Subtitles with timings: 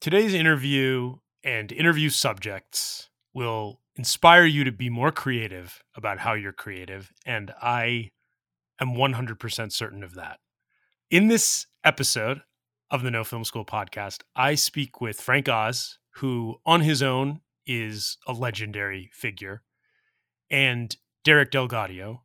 [0.00, 6.54] Today's interview and interview subjects will inspire you to be more creative about how you're
[6.54, 7.12] creative.
[7.26, 8.12] And I
[8.80, 10.40] am 100% certain of that.
[11.10, 12.40] In this episode
[12.90, 17.42] of the No Film School podcast, I speak with Frank Oz, who on his own
[17.66, 19.60] is a legendary figure,
[20.50, 22.20] and Derek DelGaudio,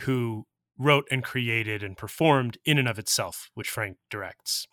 [0.00, 0.44] who
[0.78, 4.66] wrote and created and performed In and of Itself, which Frank directs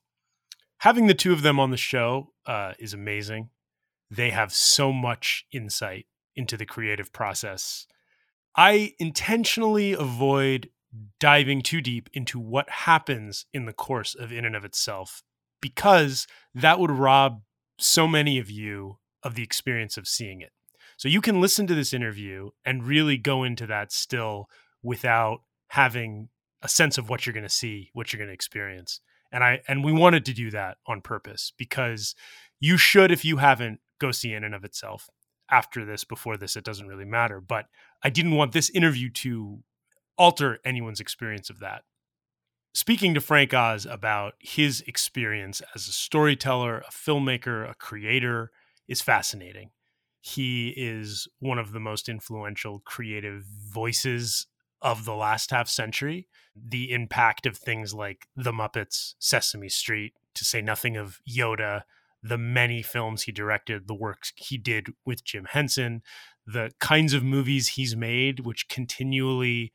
[0.84, 3.48] having the two of them on the show uh, is amazing.
[4.12, 7.88] They have so much insight into the creative process.
[8.58, 10.72] I intentionally avoid
[11.22, 15.24] diving too deep into what happens in the course of in and of itself
[15.62, 17.44] because that would rob
[17.80, 20.52] so many of you of the experience of seeing it.
[20.98, 24.50] So you can listen to this interview and really go into that still
[24.84, 26.28] without having
[26.62, 29.00] a sense of what you're going to see, what you're going to experience
[29.34, 32.16] and I and we wanted to do that on purpose because
[32.60, 35.10] you should, if you haven't, go see in and of itself.
[35.52, 37.42] After this, before this, it doesn't really matter.
[37.42, 37.66] But
[38.02, 39.60] I didn't want this interview to
[40.18, 41.82] alter anyone's experience of that.
[42.76, 48.52] Speaking to Frank Oz about his experience as a storyteller, a filmmaker, a creator
[48.88, 49.72] is fascinating.
[50.22, 54.48] He is one of the most influential creative voices
[54.84, 60.46] of the last half century the impact of things like The Muppets, Sesame Street, to
[60.46, 61.84] say nothing of Yoda,
[62.22, 66.02] the many films he directed, the works he did with Jim Henson,
[66.46, 69.74] the kinds of movies he's made, which continually,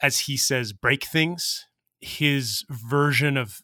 [0.00, 1.66] as he says, break things.
[2.00, 3.60] His version of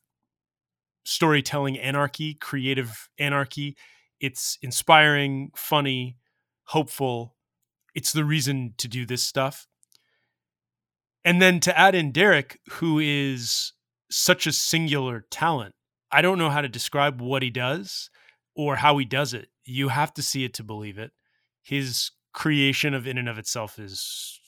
[1.05, 3.77] storytelling anarchy, creative anarchy,
[4.21, 6.17] it's inspiring, funny,
[6.69, 7.37] hopeful.
[7.95, 9.67] It's the reason to do this stuff.
[11.25, 13.73] And then to add in Derek, who is
[14.11, 15.75] such a singular talent.
[16.13, 18.11] I don't know how to describe what he does
[18.55, 19.49] or how he does it.
[19.65, 21.13] You have to see it to believe it.
[21.63, 24.41] His creation of in and of itself is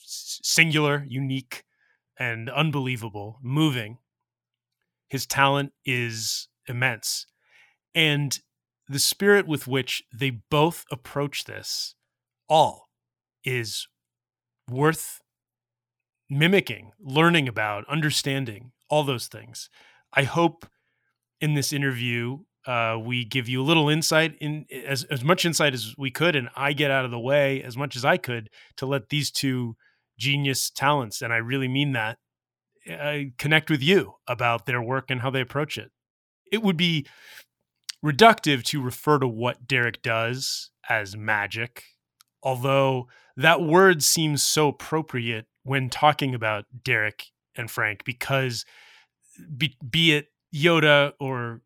[0.43, 1.63] singular, unique,
[2.19, 3.97] and unbelievable, moving.
[5.09, 7.25] His talent is immense.
[7.95, 8.39] And
[8.87, 11.95] the spirit with which they both approach this
[12.47, 12.89] all
[13.43, 13.87] is
[14.69, 15.21] worth
[16.29, 19.69] mimicking, learning about, understanding, all those things.
[20.13, 20.65] I hope
[21.39, 25.73] in this interview uh, we give you a little insight in as as much insight
[25.73, 28.49] as we could, and I get out of the way as much as I could
[28.75, 29.77] to let these two
[30.19, 32.17] genius talents, and I really mean that,
[32.89, 35.91] uh, connect with you about their work and how they approach it.
[36.51, 37.05] It would be
[38.03, 41.83] reductive to refer to what Derek does as magic,
[42.43, 48.65] although that word seems so appropriate when talking about Derek and Frank because
[49.57, 51.61] be, be it Yoda or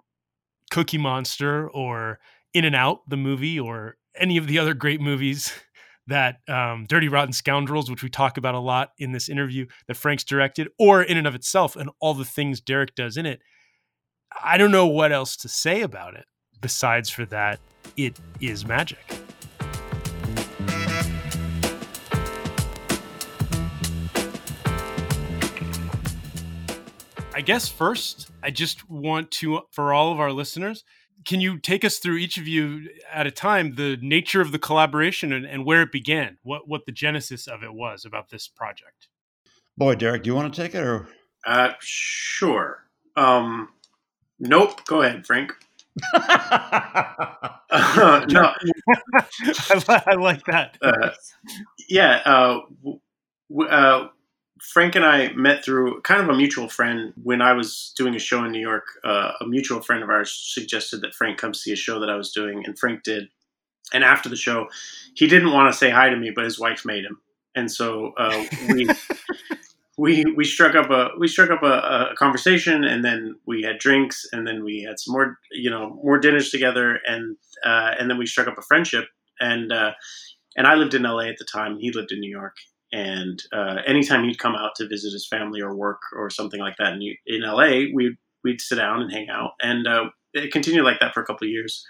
[0.72, 2.20] Cookie Monster or
[2.54, 5.54] In and Out, the movie, or any of the other great movies
[6.08, 9.96] that um, Dirty Rotten Scoundrels, which we talk about a lot in this interview, that
[9.96, 13.42] Frank's directed, or in and of itself, and all the things Derek does in it.
[14.44, 16.26] I don't know what else to say about it
[16.60, 17.60] besides for that,
[17.98, 19.22] it is magic.
[27.52, 30.86] Guess first, I just want to, for all of our listeners,
[31.26, 34.58] can you take us through each of you at a time the nature of the
[34.58, 38.48] collaboration and, and where it began, what what the genesis of it was about this
[38.48, 39.10] project?
[39.78, 41.10] Boy, Derek, do you want to take it or?
[41.46, 42.86] Uh, sure.
[43.18, 43.68] Um,
[44.40, 44.86] nope.
[44.86, 45.54] Go ahead, Frank.
[46.14, 48.54] uh, no,
[49.90, 50.78] I, like that.
[50.82, 51.10] Uh,
[51.90, 52.22] yeah.
[52.24, 54.08] Uh, w- uh,
[54.62, 57.14] Frank and I met through kind of a mutual friend.
[57.22, 60.32] When I was doing a show in New York, uh, a mutual friend of ours
[60.32, 63.28] suggested that Frank come see a show that I was doing, and Frank did.
[63.94, 64.68] And after the show,
[65.16, 67.20] he didn't want to say hi to me, but his wife made him,
[67.56, 68.88] and so uh, we
[69.98, 73.80] we we struck up a we struck up a, a, conversation, and then we had
[73.80, 77.36] drinks, and then we had some more you know more dinners together, and
[77.66, 79.06] uh, and then we struck up a friendship,
[79.40, 79.92] and uh,
[80.56, 82.58] and I lived in LA at the time, he lived in New York,
[82.92, 86.76] and uh, anytime he'd come out to visit his family or work or something like
[86.78, 90.84] that in, in LA, we'd we'd sit down and hang out, and uh, it continued
[90.84, 91.86] like that for a couple of years.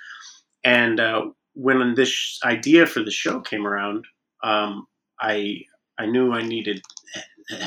[0.64, 4.06] And uh, when this idea for the show came around,
[4.44, 4.86] um,
[5.20, 5.62] I
[5.98, 6.82] I knew I needed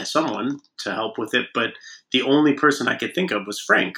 [0.04, 1.70] someone to help with it, but
[2.12, 3.96] the only person I could think of was Frank.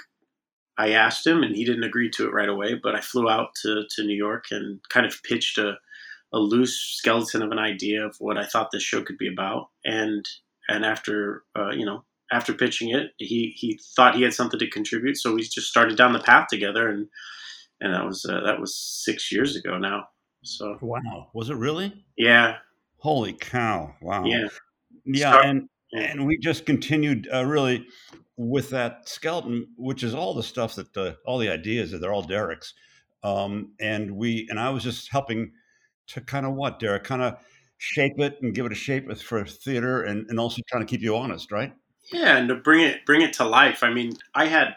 [0.79, 2.75] I asked him, and he didn't agree to it right away.
[2.83, 5.75] But I flew out to to New York and kind of pitched a
[6.33, 9.69] a loose skeleton of an idea of what I thought this show could be about.
[9.85, 10.25] And
[10.69, 14.71] and after uh, you know after pitching it, he he thought he had something to
[14.71, 16.89] contribute, so we just started down the path together.
[16.89, 17.09] And
[17.81, 20.09] and that was uh, that was six years ago now.
[20.43, 22.05] So wow, was it really?
[22.17, 22.57] Yeah.
[22.99, 23.95] Holy cow!
[24.01, 24.25] Wow.
[24.25, 24.49] Yeah.
[25.05, 27.87] Yeah, Start- and and we just continued uh, really
[28.37, 32.13] with that skeleton, which is all the stuff that uh, all the ideas that they're
[32.13, 32.75] all Derek's,
[33.23, 35.53] um, and we and I was just helping
[36.09, 37.39] to kind of what Derek kind of
[37.79, 41.03] shape it and give it a shape for theater, and and also trying to keep
[41.03, 41.73] you honest, right?
[42.13, 43.83] Yeah, and to bring it bring it to life.
[43.83, 44.77] I mean, I had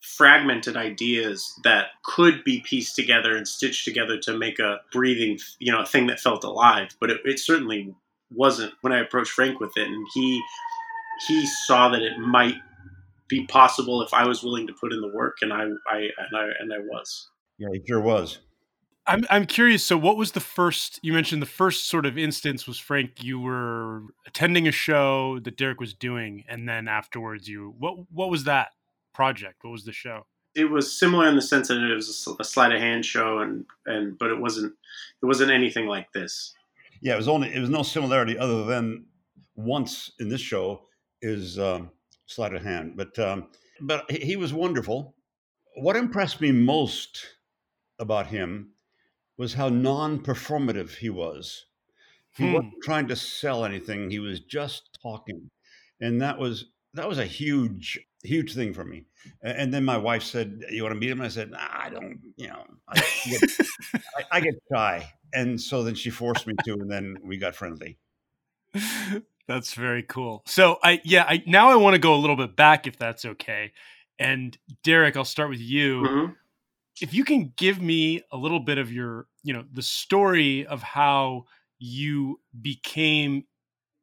[0.00, 5.72] fragmented ideas that could be pieced together and stitched together to make a breathing, you
[5.72, 6.96] know, a thing that felt alive.
[7.00, 7.94] But it, it certainly
[8.30, 10.40] wasn't when I approached Frank with it, and he
[11.26, 12.56] he saw that it might
[13.28, 16.36] be possible if I was willing to put in the work, and I I and
[16.36, 17.28] I and I was.
[17.58, 18.38] Yeah, he sure was.
[19.08, 19.82] I'm I'm curious.
[19.82, 21.00] So, what was the first?
[21.02, 23.22] You mentioned the first sort of instance was Frank.
[23.24, 28.28] You were attending a show that Derek was doing, and then afterwards, you what what
[28.30, 28.68] was that
[29.14, 29.64] project?
[29.64, 30.26] What was the show?
[30.54, 32.08] It was similar in the sense that it was
[32.38, 34.74] a, sleight of hand show, and and but it wasn't
[35.22, 36.52] it wasn't anything like this.
[37.00, 39.06] Yeah, it was only it was no similarity other than
[39.56, 40.82] once in this show
[41.22, 41.90] is um,
[42.26, 43.48] sleight of hand, but um,
[43.80, 45.14] but he, he was wonderful.
[45.76, 47.24] What impressed me most
[47.98, 48.72] about him
[49.38, 51.66] was how non-performative he was.
[52.36, 52.52] He Hmm.
[52.54, 55.50] wasn't trying to sell anything; he was just talking,
[56.00, 59.06] and that was that was a huge huge thing for me.
[59.42, 62.20] And then my wife said, "You want to meet him?" I said, nah, "I don't,
[62.36, 63.42] you know, I get,
[64.18, 67.54] I, I get shy." And so then she forced me to, and then we got
[67.54, 67.98] friendly.
[69.46, 70.42] That's very cool.
[70.46, 73.24] So I yeah, I now I want to go a little bit back if that's
[73.24, 73.72] okay.
[74.18, 76.02] And Derek, I'll start with you.
[76.02, 76.36] Mhm.
[77.00, 80.82] If you can give me a little bit of your, you know, the story of
[80.82, 81.44] how
[81.78, 83.44] you became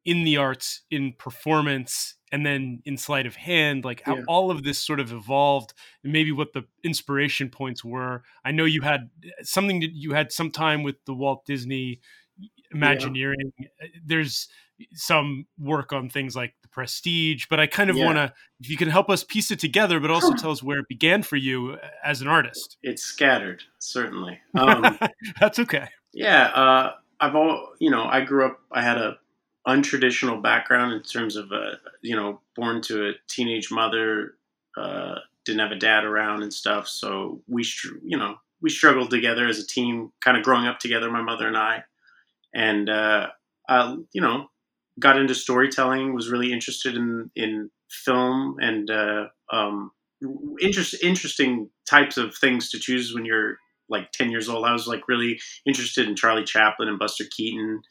[0.04, 4.22] in the arts in performance and then in sleight of hand like how Yeah.
[4.28, 8.64] all of this sort of evolved and maybe what the inspiration points were i know
[8.64, 12.00] you had eh, something that you had some time with the walt disney
[12.72, 13.52] imagineering
[14.04, 14.48] there's
[14.92, 18.04] some work on things like the prestige but i kind of Yeah.
[18.04, 20.78] want to if you can help us piece it together but also tell us where
[20.80, 24.38] it began for you as an artist It's scattered, certainly.
[24.54, 24.98] Um,
[25.40, 28.04] that's okay yeah, uh, I've all you know.
[28.04, 28.58] I grew up.
[28.72, 29.18] I had a
[29.68, 34.34] untraditional background in terms of uh, you know, born to a teenage mother,
[34.78, 36.88] uh, didn't have a dad around and stuff.
[36.88, 37.66] So we,
[38.02, 41.46] you know, we struggled together as a team, kind of growing up together, my mother
[41.46, 41.84] and I,
[42.56, 43.28] and uh,
[43.68, 44.48] uh, you know,
[44.98, 46.14] got into storytelling.
[46.14, 49.92] Was really interested in in film and uh, um,
[50.60, 53.58] interest, interesting types of things to choose when you're
[53.88, 54.64] like 10 years old.
[54.66, 57.82] I was like really interested in Charlie Chaplin and Buster Keaton.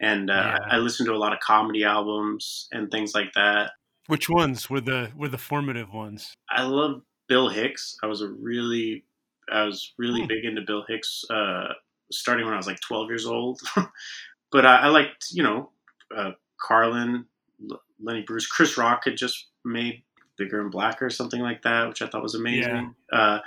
[0.00, 0.58] And uh, Yeah.
[0.72, 3.72] I listened to a lot of comedy albums and things like that.
[4.08, 7.96] which ones were the were the formative ones I love Bill Hicks.
[8.02, 9.04] I was a really,
[9.50, 10.26] I was really Hmm.
[10.28, 11.74] big into Bill Hicks, uh,
[12.12, 13.60] starting when I was like 12 years old.
[14.52, 15.70] but I, I liked, you know,
[16.16, 17.26] uh, Carlin,
[17.70, 20.02] L- Lenny Bruce, Chris Rock had just made
[20.36, 22.94] Bigger and Blacker or something like that, which I thought was amazing.
[23.12, 23.38] Uh,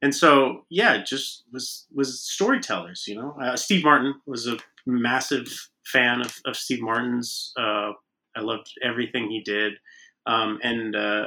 [0.00, 3.36] and so, yeah, just was was storytellers, you know.
[3.40, 4.56] Uh, Steve Martin was a
[4.86, 5.48] massive
[5.84, 7.52] fan of, of Steve Martin's.
[7.58, 7.92] Uh,
[8.36, 9.74] I loved everything he did,
[10.26, 11.26] um, and uh,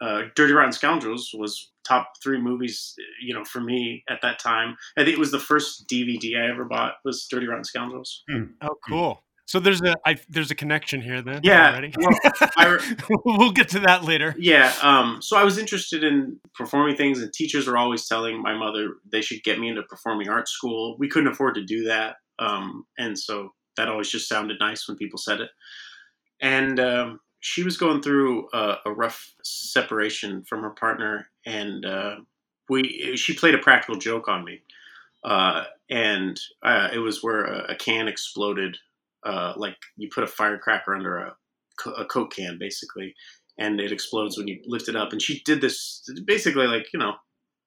[0.00, 4.76] uh, Dirty Rotten Scoundrels was top three movies, you know, for me at that time.
[4.96, 8.22] I think it was the first DVD I ever bought was Dirty Rotten Scoundrels.
[8.62, 9.22] Oh, cool.
[9.46, 11.40] So there's a I, there's a connection here then.
[11.44, 12.10] Yeah, well,
[12.56, 14.34] I, we'll get to that later.
[14.36, 18.56] Yeah, um, so I was interested in performing things, and teachers were always telling my
[18.56, 20.96] mother they should get me into performing arts school.
[20.98, 24.96] We couldn't afford to do that, um, and so that always just sounded nice when
[24.96, 25.50] people said it.
[26.40, 32.16] And um, she was going through a, a rough separation from her partner, and uh,
[32.68, 34.60] we she played a practical joke on me,
[35.24, 38.76] uh, and uh, it was where a, a can exploded,
[39.24, 41.36] uh, like you put a firecracker under a,
[41.90, 43.14] a coke can, basically
[43.58, 45.12] and it explodes when you lift it up.
[45.12, 47.14] And she did this basically like you know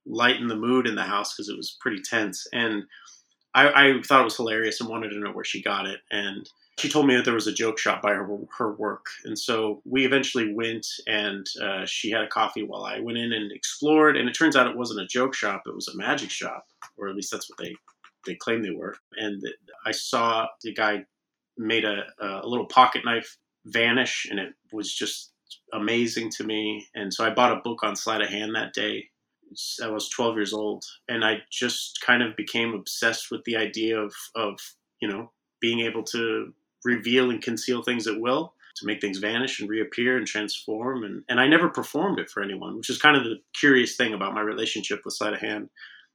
[0.05, 2.45] lighten the mood in the house because it was pretty tense.
[2.51, 2.83] And
[3.55, 5.99] I, I thought it was hilarious and wanted to know where she got it.
[6.11, 6.47] And
[6.79, 9.07] she told me that there was a joke shop by her her work.
[9.25, 13.33] And so we eventually went and uh, she had a coffee while I went in
[13.33, 14.17] and explored.
[14.17, 16.65] And it turns out it wasn't a joke shop; it was a magic shop,
[16.97, 17.75] or at least that's what they
[18.25, 18.95] they claimed they were.
[19.17, 19.43] And
[19.85, 21.05] I saw the guy
[21.57, 25.31] made a, a little pocket knife vanish, and it was just
[25.73, 26.87] amazing to me.
[26.95, 29.09] And so I bought a book on sleight of hand that day.
[29.83, 33.99] I was 12 years old, and I just kind of became obsessed with the idea
[33.99, 34.59] of, of
[35.01, 36.53] you know, being able to
[36.85, 41.03] reveal and conceal things at will, to make things vanish and reappear and transform.
[41.03, 44.13] And, and I never performed it for anyone, which is kind of the curious thing
[44.13, 45.69] about my relationship with sleight of hand.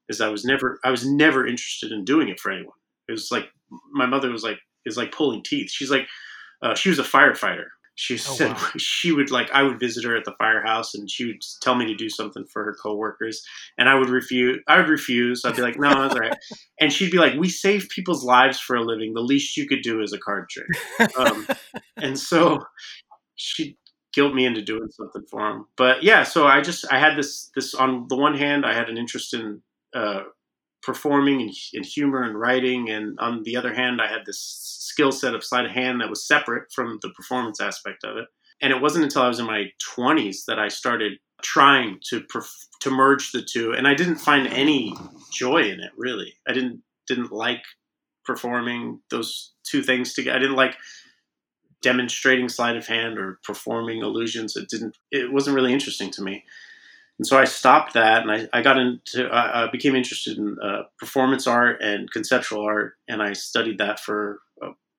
[0.09, 2.77] is I was never I was never interested in doing it for anyone.
[3.09, 3.51] It was like
[3.93, 5.71] my mother was like is like pulling teeth.
[5.71, 6.07] She's like
[6.63, 7.67] uh, she was a firefighter.
[7.97, 8.69] She oh, said wow.
[8.77, 11.87] she would like I would visit her at the firehouse and she would tell me
[11.87, 13.43] to do something for her coworkers
[13.79, 14.61] and I would refuse.
[14.67, 15.45] I would refuse.
[15.45, 16.37] I'd be like, no, that's all right.
[16.81, 19.15] And she'd be like, we save people's lives for a living.
[19.15, 20.67] The least you could do is a card trick.
[21.17, 21.47] Um,
[21.97, 22.59] and so
[23.37, 23.79] she
[24.13, 25.67] guilt me into doing something for him.
[25.77, 28.89] But yeah, so I just I had this this on the one hand I had
[28.89, 29.63] an interest in
[29.95, 30.23] uh,
[30.83, 35.11] performing and, and humor and writing, and on the other hand I had this skill
[35.11, 38.27] set of sleight of hand that was separate from the performance aspect of it.
[38.63, 39.65] And it wasn't until I was in my
[39.97, 44.47] 20s that I started trying to perf- to merge the two, and I didn't find
[44.47, 44.95] any
[45.33, 45.91] joy in it.
[45.97, 47.63] Really, I didn't didn't like
[48.25, 50.37] performing those two things together.
[50.37, 50.77] I didn't like
[51.83, 54.57] demonstrating sleight of hand or performing illusions.
[54.57, 54.97] It didn't.
[55.11, 56.45] It wasn't really interesting to me,
[57.19, 59.27] and so I stopped that, and I, I got into.
[59.27, 63.99] I, I became interested in uh, performance art and conceptual art, and I studied that
[64.01, 64.41] for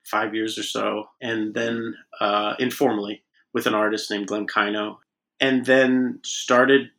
[0.05, 4.97] five years or so, and then uh, informally with an artist named Glenn Kaino,
[5.39, 6.89] and then started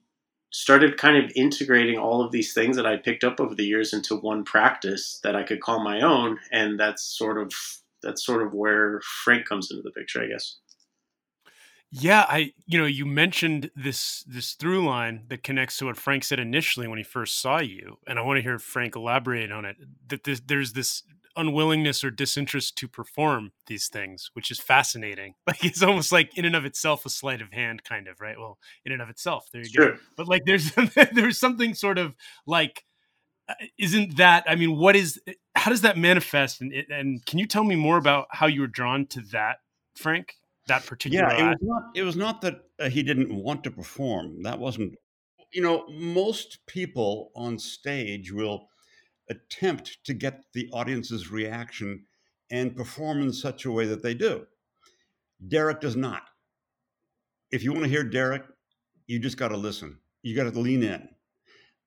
[0.52, 3.92] started kind of integrating all of these things that I picked up over the years
[3.92, 7.52] into one practice that I could call my own, and that's sort of
[8.02, 10.56] that's sort of where Frank comes into the picture, I guess.
[11.90, 16.24] Yeah, I you know you mentioned this this through line that connects to what Frank
[16.24, 19.64] said initially when he first saw you, and I want to hear Frank elaborate on
[19.64, 19.76] it.
[20.08, 21.04] That there's this
[21.36, 25.34] unwillingness or disinterest to perform these things, which is fascinating.
[25.46, 28.38] Like it's almost like in and of itself a sleight of hand, kind of right.
[28.38, 29.92] Well, in and of itself, there you sure.
[29.92, 29.98] go.
[30.16, 30.72] But like there's
[31.12, 32.14] there's something sort of
[32.46, 32.84] like
[33.48, 35.20] uh, isn't that i mean what is
[35.54, 38.66] how does that manifest and, and can you tell me more about how you were
[38.66, 39.58] drawn to that
[39.94, 40.34] frank
[40.66, 43.70] that particular yeah it was not it was not that uh, he didn't want to
[43.70, 44.92] perform that wasn't
[45.52, 48.68] you know most people on stage will
[49.28, 52.04] attempt to get the audience's reaction
[52.50, 54.46] and perform in such a way that they do.
[55.48, 56.22] Derek does not.
[57.50, 58.42] If you want to hear derek
[59.06, 59.98] you just got to listen.
[60.22, 61.08] You got to lean in.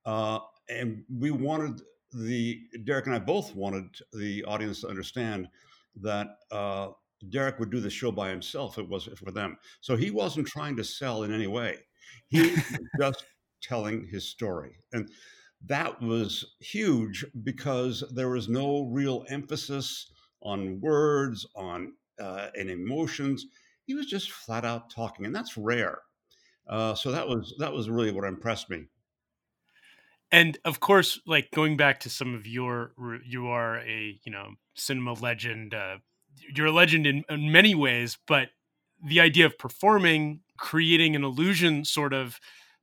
[0.05, 1.81] Uh, and we wanted
[2.13, 5.48] the Derek and I both wanted the audience to understand
[6.01, 6.89] that uh,
[7.29, 8.77] Derek would do the show by himself.
[8.77, 11.77] It was for them, so he wasn't trying to sell in any way.
[12.29, 12.63] He was
[13.00, 13.25] just
[13.62, 15.10] telling his story, and
[15.65, 20.11] that was huge because there was no real emphasis
[20.41, 23.45] on words, on uh, and emotions.
[23.85, 25.99] He was just flat out talking, and that's rare.
[26.67, 28.85] Uh, so that was that was really what impressed me
[30.31, 32.91] and of course like going back to some of your
[33.25, 35.97] you are a you know cinema legend uh,
[36.55, 38.49] you're a legend in, in many ways but
[39.03, 42.39] the idea of performing creating an illusion sort of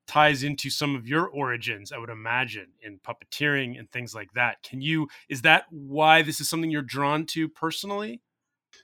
[0.06, 4.62] ties into some of your origins i would imagine in puppeteering and things like that
[4.62, 8.20] can you is that why this is something you're drawn to personally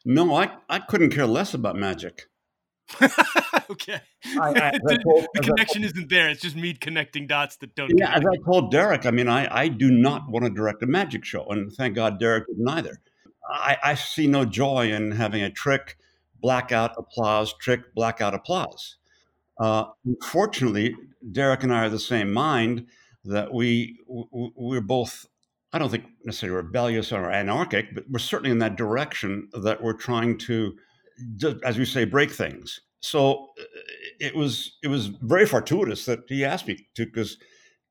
[0.04, 2.26] no i, I couldn't care less about magic
[3.70, 4.00] okay.
[4.38, 6.28] I, I, the, told, the connection told, isn't there.
[6.28, 7.90] It's just me connecting dots that don't.
[7.96, 8.26] Yeah, connect.
[8.26, 11.24] as I told Derek, I mean, I, I do not want to direct a magic
[11.24, 13.00] show, and thank God Derek didn't either.
[13.50, 15.96] I, I see no joy in having a trick,
[16.40, 18.96] blackout applause, trick, blackout applause.
[19.62, 20.96] Uh, unfortunately,
[21.30, 22.86] Derek and I are the same mind
[23.24, 25.26] that we we're both.
[25.72, 29.94] I don't think necessarily rebellious or anarchic, but we're certainly in that direction that we're
[29.94, 30.74] trying to
[31.64, 32.80] as we say, break things.
[33.00, 33.64] So uh,
[34.20, 37.38] it was it was very fortuitous that he asked me to because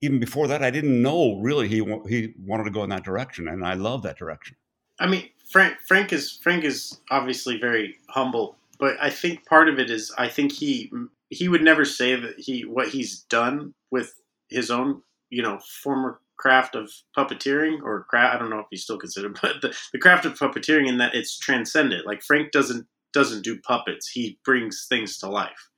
[0.01, 3.48] even before that, I didn't know really he he wanted to go in that direction,
[3.48, 4.56] and I love that direction.
[5.00, 9.80] I mean, Frank Frank is Frank is obviously very humble, but I think part of
[9.80, 10.92] it is I think he
[11.32, 14.14] he would never say that he what he's done with
[14.50, 18.84] his own you know former craft of puppeteering or craft I don't know if he's
[18.84, 22.06] still considered, but the, the craft of puppeteering in that it's transcendent.
[22.06, 24.10] Like Frank doesn't doesn't do puppets.
[24.10, 25.70] He brings things to life.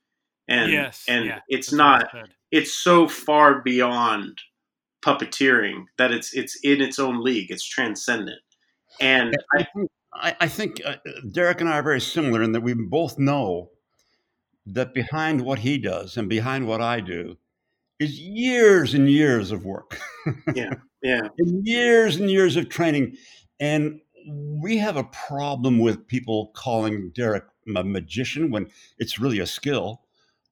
[0.46, 2.08] And yes, and yeah, it's not
[2.50, 4.38] it's so far beyond
[5.04, 7.50] puppeteering that it's it's in its own league.
[7.50, 8.40] It's transcendent.
[9.00, 9.66] And I,
[10.12, 10.96] I, I think uh,
[11.32, 13.70] Derek and I are very similar in that we both know
[14.66, 17.36] that behind what he does and behind what I do
[17.98, 19.98] is years and years of work.
[20.54, 20.70] yeah,
[21.02, 23.16] yeah, and years and years of training.
[23.60, 27.44] And we have a problem with people calling Derek
[27.76, 30.02] a magician when it's really a skill,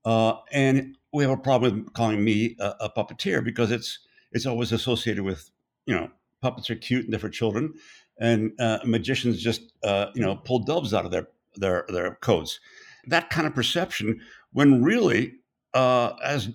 [0.05, 3.99] uh, and we have a problem with calling me a, a, puppeteer because it's
[4.33, 5.51] it's always associated with
[5.87, 7.75] you know puppets are cute and they're for children,
[8.19, 12.61] and uh, magicians just uh, you know pull doves out of their their their coats.
[13.07, 14.21] That kind of perception,
[14.53, 15.35] when really,
[15.75, 16.51] uh, as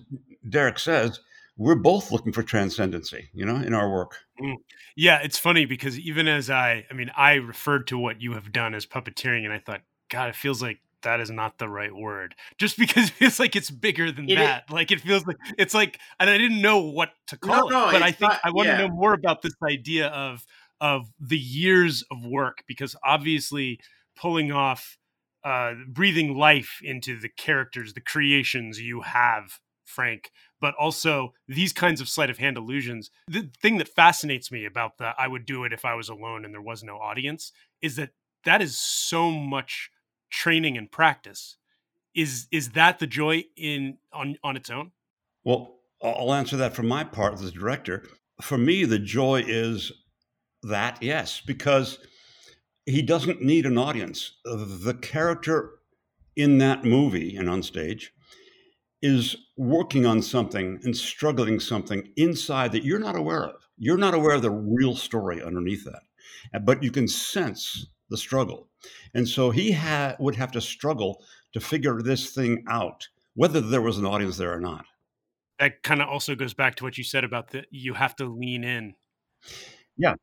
[0.48, 1.20] Derek says,
[1.56, 4.16] we're both looking for transcendency, you know, in our work.
[4.40, 4.54] Mm.
[4.96, 8.52] Yeah, it's funny because even as I, I mean, I referred to what you have
[8.52, 11.94] done as puppeteering, and I thought, God, it feels like that is not the right
[11.94, 12.34] word.
[12.58, 14.64] Just because it feels like it's bigger than it that.
[14.68, 14.72] Is.
[14.72, 17.92] Like it feels like it's like, and I didn't know what to call no, it.
[17.92, 18.78] but I think not, I want yeah.
[18.78, 20.44] to know more about this idea of
[20.80, 23.80] of the years of work because obviously
[24.16, 24.96] pulling off
[25.48, 32.02] uh, breathing life into the characters, the creations you have, Frank, but also these kinds
[32.02, 33.10] of sleight of hand illusions.
[33.28, 36.44] The thing that fascinates me about the I would do it if I was alone
[36.44, 37.50] and there was no audience
[37.80, 38.10] is that
[38.44, 39.88] that is so much
[40.30, 41.56] training and practice.
[42.14, 44.92] Is is that the joy in on on its own?
[45.44, 48.06] Well, I'll answer that from my part as a director.
[48.42, 49.92] For me, the joy is
[50.62, 52.00] that yes, because
[52.88, 54.32] he doesn't need an audience.
[54.44, 55.72] The character
[56.36, 58.12] in that movie and on stage
[59.02, 63.56] is working on something and struggling something inside that you're not aware of.
[63.76, 68.68] You're not aware of the real story underneath that, but you can sense the struggle.
[69.14, 73.82] And so he ha- would have to struggle to figure this thing out, whether there
[73.82, 74.86] was an audience there or not.
[75.58, 78.24] That kind of also goes back to what you said about the you have to
[78.24, 78.94] lean in.
[79.96, 80.14] Yeah,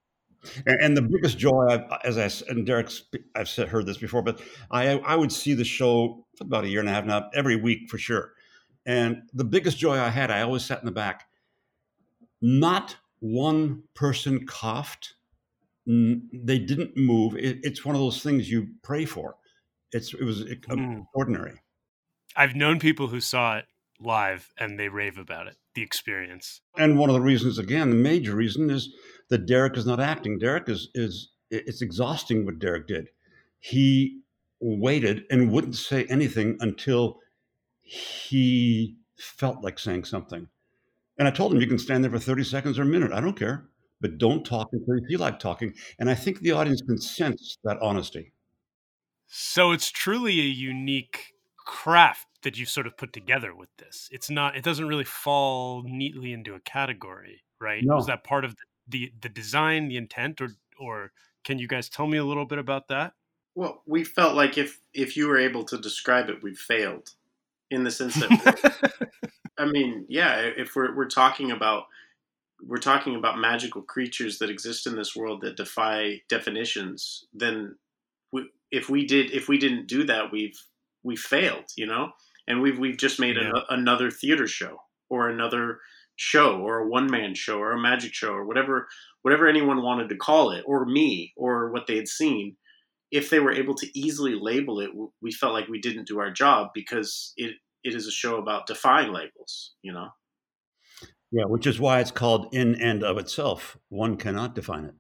[0.66, 2.90] and, and the biggest joy, I've, as I and Derek,
[3.36, 6.70] I've said, heard this before, but I I would see the show for about a
[6.70, 8.34] year and a half now, every week for sure.
[8.86, 11.28] And the biggest joy I had, I always sat in the back.
[12.42, 15.16] Not one person coughed.
[15.88, 17.36] They didn't move.
[17.36, 19.36] It, it's one of those things you pray for.
[19.92, 20.52] It's it was mm.
[20.52, 21.62] extraordinary.
[22.36, 23.66] I've known people who saw it
[24.00, 26.62] live and they rave about it, the experience.
[26.78, 28.94] And one of the reasons, again, the major reason is
[29.30, 30.40] that Derek is not acting.
[30.40, 33.10] Derek is is it's exhausting what Derek did.
[33.60, 34.22] He
[34.60, 37.20] waited and wouldn't say anything until
[37.82, 40.48] he felt like saying something.
[41.18, 43.12] And I told him, you can stand there for 30 seconds or a minute.
[43.12, 43.70] I don't care,
[44.02, 45.74] but don't talk until you feel like talking.
[46.00, 48.34] And I think the audience can sense that honesty.
[49.28, 51.35] So it's truly a unique
[51.66, 54.08] craft that you sort of put together with this.
[54.12, 57.84] It's not, it doesn't really fall neatly into a category, right?
[57.84, 57.96] No.
[57.96, 60.50] Was that part of the, the, the design, the intent, or,
[60.80, 61.12] or
[61.44, 63.14] can you guys tell me a little bit about that?
[63.56, 67.12] Well, we felt like if if you were able to describe it, we failed
[67.72, 69.10] in the sense that
[69.58, 71.86] I mean, yeah, if we're we're talking about
[72.62, 77.76] we're talking about magical creatures that exist in this world that defy definitions, then
[78.32, 80.60] we, if we did if we didn't do that, we've
[81.06, 82.10] we failed, you know,
[82.48, 83.52] and we've we've just made yeah.
[83.70, 84.78] a, another theater show
[85.10, 85.80] or another
[86.18, 88.88] show or a one man show or a magic show or whatever
[89.22, 92.56] whatever anyone wanted to call it or me or what they had seen
[93.12, 94.90] if they were able to easily label it,
[95.22, 98.68] we felt like we didn't do our job because it it is a show about
[98.68, 100.10] defying labels, you know.
[101.32, 103.78] Yeah, which is why it's called in and of itself.
[103.90, 104.96] One cannot define it.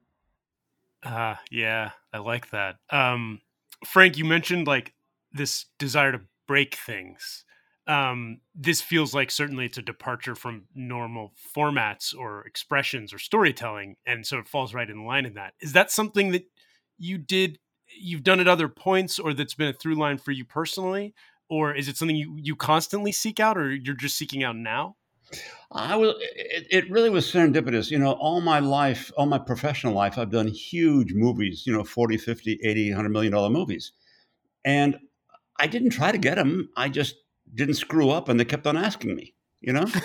[1.03, 2.75] Ah, uh, yeah, I like that.
[2.89, 3.41] Um,
[3.85, 4.93] Frank, you mentioned like
[5.35, 7.45] this desire to break things.
[7.87, 13.97] Um, this feels like certainly it's a departure from normal formats or expressions or storytelling,
[14.07, 15.53] and so it falls right in line in that.
[15.59, 16.45] Is that something that
[16.97, 17.59] you did
[17.99, 21.13] you've done at other points or that's been a through line for you personally
[21.49, 24.95] or is it something you, you constantly seek out or you're just seeking out now
[25.71, 29.93] i will it, it really was serendipitous you know all my life all my professional
[29.93, 33.91] life i've done huge movies you know 40 50 80 100 million dollar movies
[34.63, 34.97] and
[35.59, 37.15] i didn't try to get them i just
[37.53, 39.87] didn't screw up and they kept on asking me you know?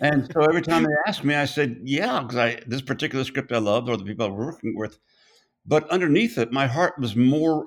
[0.00, 3.52] And so every time they asked me i said yeah because i this particular script
[3.52, 4.98] i loved or the people i was working with
[5.66, 7.66] but underneath it, my heart was more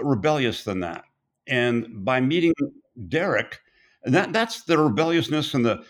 [0.00, 1.04] rebellious than that.
[1.46, 2.52] And by meeting
[3.08, 3.60] Derek,
[4.04, 5.82] that that's the rebelliousness and the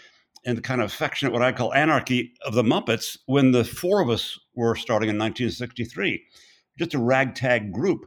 [0.46, 4.01] and the kind of affectionate what I call anarchy of the Muppets when the four
[4.01, 6.25] of us were starting in 1963,
[6.79, 8.07] just a ragtag group,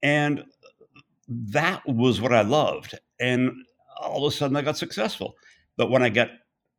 [0.00, 0.44] and
[1.50, 2.98] that was what I loved.
[3.20, 3.52] And
[4.00, 5.34] all of a sudden, I got successful.
[5.76, 6.30] But when I get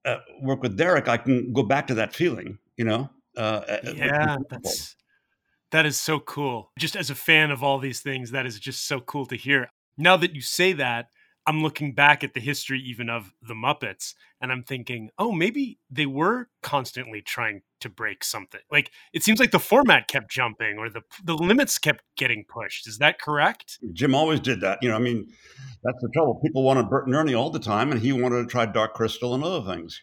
[0.06, 3.10] uh, work with Derek, I can go back to that feeling, you know.
[3.36, 4.96] Uh, uh yeah, that's
[5.72, 6.72] that is so cool.
[6.78, 9.70] Just as a fan of all these things, that is just so cool to hear.
[9.98, 11.08] Now that you say that,
[11.46, 15.80] I'm looking back at the history even of the Muppets and I'm thinking, oh, maybe
[15.90, 18.62] they were constantly trying to break something.
[18.72, 22.88] Like it seems like the format kept jumping or the the limits kept getting pushed.
[22.88, 23.80] Is that correct?
[23.94, 24.80] Jim always did that.
[24.82, 25.28] You know, I mean,
[25.84, 26.40] that's the trouble.
[26.44, 29.36] People wanted Bert and Ernie all the time and he wanted to try Dark Crystal
[29.36, 30.02] and other things.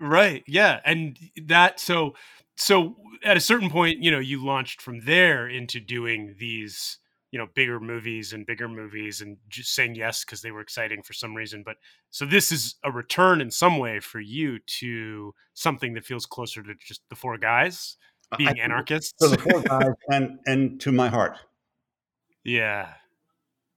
[0.00, 0.42] Right.
[0.48, 0.80] Yeah.
[0.84, 1.16] And
[1.46, 2.14] that so
[2.56, 6.98] so at a certain point, you know, you launched from there into doing these
[7.32, 11.02] you know bigger movies and bigger movies and just saying yes because they were exciting
[11.02, 11.76] for some reason but
[12.10, 16.62] so this is a return in some way for you to something that feels closer
[16.62, 17.96] to just the four guys
[18.38, 19.12] being I, anarchists?
[19.20, 21.36] to the four guys and and to my heart.
[22.44, 22.94] Yeah.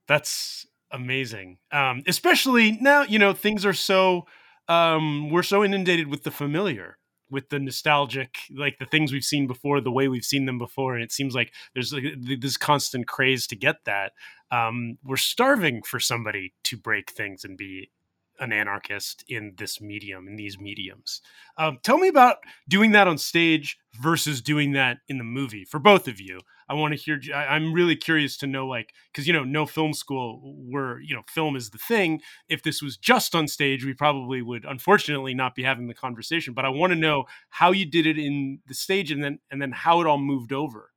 [0.08, 4.24] That's amazing um especially now you know things are so
[4.68, 6.96] um we're so inundated with the familiar
[7.30, 10.94] with the nostalgic like the things we've seen before the way we've seen them before
[10.94, 12.04] and it seems like there's like
[12.40, 14.12] this constant craze to get that
[14.50, 17.90] um, we're starving for somebody to break things and be
[18.38, 21.22] an anarchist in this medium in these mediums.
[21.56, 22.36] Um, tell me about
[22.68, 26.74] doing that on stage versus doing that in the movie for both of you i
[26.74, 29.92] want to hear I, am really curious to know like because you know no film
[29.92, 32.20] school where you know film is the thing.
[32.48, 36.54] If this was just on stage we probably would unfortunately not be having the conversation
[36.54, 39.60] but i want to know how you did it in the stage and then and
[39.60, 40.92] then how it all moved over.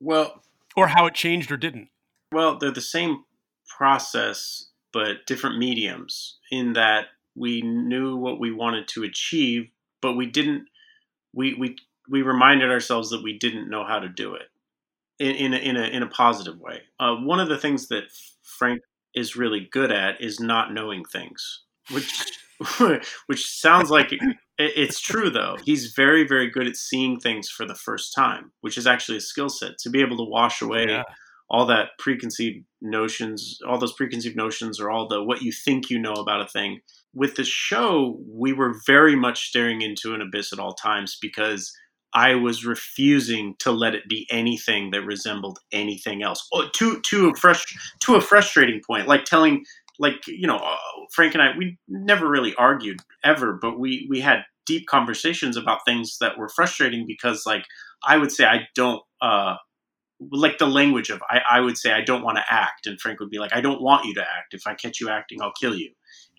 [0.00, 0.42] Well
[0.76, 1.88] or how it changed or didn't.
[2.32, 3.24] Well they're the same
[3.76, 9.70] process but different mediums in that we knew what we wanted to achieve,
[10.00, 10.66] but we didn't.
[11.32, 11.76] We we
[12.08, 14.48] we reminded ourselves that we didn't know how to do it
[15.22, 16.80] in in a, in a, in a positive way.
[16.98, 18.04] Uh, one of the things that
[18.42, 18.80] Frank
[19.14, 22.12] is really good at is not knowing things, which
[23.26, 24.20] which sounds like it,
[24.58, 25.56] it's true though.
[25.64, 29.22] He's very very good at seeing things for the first time, which is actually a
[29.22, 31.04] skill set to be able to wash away yeah
[31.52, 35.98] all that preconceived notions, all those preconceived notions, or all the what you think you
[35.98, 36.80] know about a thing.
[37.14, 41.70] With the show, we were very much staring into an abyss at all times because
[42.14, 46.46] I was refusing to let it be anything that resembled anything else.
[46.52, 47.64] Oh, to to a fresh
[48.00, 49.64] to a frustrating point, like telling,
[49.98, 50.76] like you know, uh,
[51.12, 55.80] Frank and I, we never really argued ever, but we we had deep conversations about
[55.86, 57.64] things that were frustrating because, like,
[58.04, 59.02] I would say I don't.
[59.20, 59.56] Uh,
[60.30, 63.18] like the language of I, I would say I don't want to act, and Frank
[63.18, 64.54] would be like, I don't want you to act.
[64.54, 65.90] If I catch you acting, I'll kill you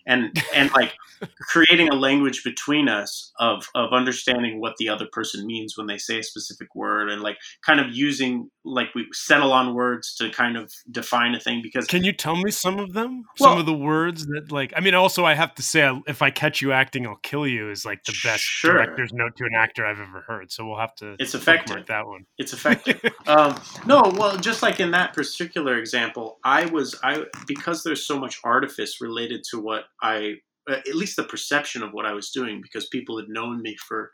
[0.06, 0.92] and and like
[1.40, 5.98] creating a language between us of of understanding what the other person means when they
[5.98, 10.30] say a specific word and like kind of using like we settle on words to
[10.30, 13.24] kind of define a thing because can you tell me some of them?
[13.38, 16.22] Well, some of the words that like i mean also i have to say if
[16.22, 18.74] i catch you acting i'll kill you is like the best sure.
[18.74, 21.86] director's note to an actor i've ever heard so we'll have to it's effective.
[21.86, 22.26] that one.
[22.38, 23.00] It's effective.
[23.26, 28.18] Um, no well just like in that particular example i was i because there's so
[28.18, 30.34] much artifice related to what I
[30.68, 34.10] at least the perception of what I was doing because people had known me for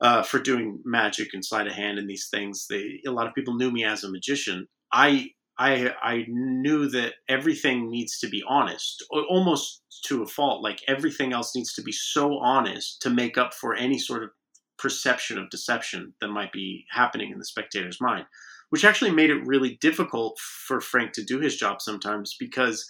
[0.00, 2.66] uh, for doing magic and sleight of hand and these things.
[2.70, 4.66] They a lot of people knew me as a magician.
[4.92, 10.62] I I I knew that everything needs to be honest, almost to a fault.
[10.62, 14.30] Like everything else needs to be so honest to make up for any sort of
[14.78, 18.24] perception of deception that might be happening in the spectator's mind,
[18.70, 22.86] which actually made it really difficult for Frank to do his job sometimes because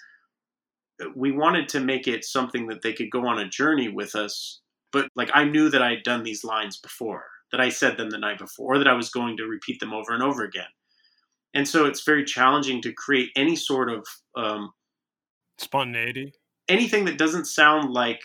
[1.14, 4.60] we wanted to make it something that they could go on a journey with us.
[4.92, 8.10] But like I knew that I had done these lines before, that I said them
[8.10, 10.68] the night before, that I was going to repeat them over and over again.
[11.54, 14.06] And so it's very challenging to create any sort of
[14.36, 14.72] um,
[15.58, 16.32] spontaneity,
[16.68, 18.20] anything that doesn't sound like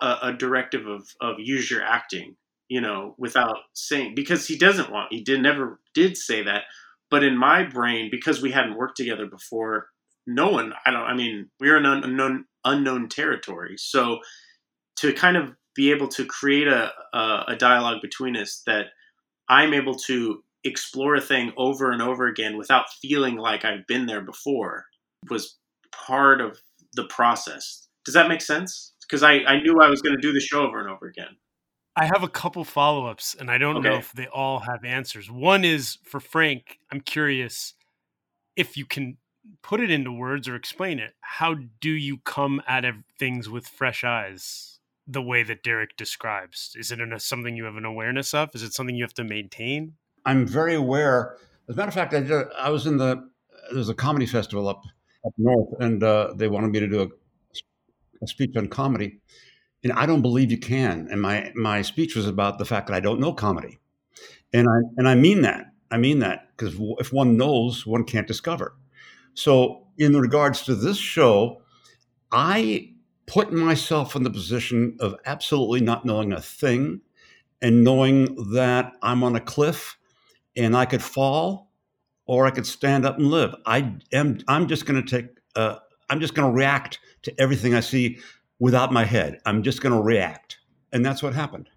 [0.00, 2.36] a, a directive of of use your acting,
[2.68, 6.64] you know, without saying because he doesn't want he did never did say that.
[7.10, 9.88] But in my brain, because we hadn't worked together before,
[10.28, 14.18] no one i don't i mean we're in unknown unknown territory so
[14.96, 18.86] to kind of be able to create a, a, a dialogue between us that
[19.48, 24.06] i'm able to explore a thing over and over again without feeling like i've been
[24.06, 24.84] there before
[25.30, 25.56] was
[26.06, 26.58] part of
[26.94, 30.32] the process does that make sense because I, I knew i was going to do
[30.32, 31.36] the show over and over again
[31.96, 33.88] I have a couple follow ups, and I don't okay.
[33.88, 35.28] know if they all have answers.
[35.28, 36.78] One is for Frank.
[36.92, 37.74] I'm curious
[38.54, 39.16] if you can
[39.62, 41.14] put it into words or explain it.
[41.20, 46.74] How do you come at of things with fresh eyes the way that Derek describes?
[46.78, 48.50] Is it something you have an awareness of?
[48.54, 49.94] Is it something you have to maintain?
[50.24, 51.36] I'm very aware.
[51.68, 53.28] As a matter of fact, I, did, I was in the
[53.72, 54.82] there's a comedy festival up
[55.24, 57.08] up north, and uh, they wanted me to do a,
[58.22, 59.20] a speech on comedy,
[59.82, 61.08] and I don't believe you can.
[61.10, 63.78] And my my speech was about the fact that I don't know comedy,
[64.52, 65.72] and I and I mean that.
[65.90, 68.74] I mean that because if one knows, one can't discover.
[69.38, 71.62] So, in regards to this show,
[72.32, 72.92] I
[73.26, 77.02] put myself in the position of absolutely not knowing a thing
[77.62, 79.96] and knowing that I'm on a cliff
[80.56, 81.70] and I could fall
[82.26, 83.54] or I could stand up and live.
[83.64, 85.76] I am I'm just going to take uh,
[86.10, 88.18] I'm just going to react to everything I see
[88.58, 89.38] without my head.
[89.46, 90.58] I'm just going to react.
[90.92, 91.68] And that's what happened.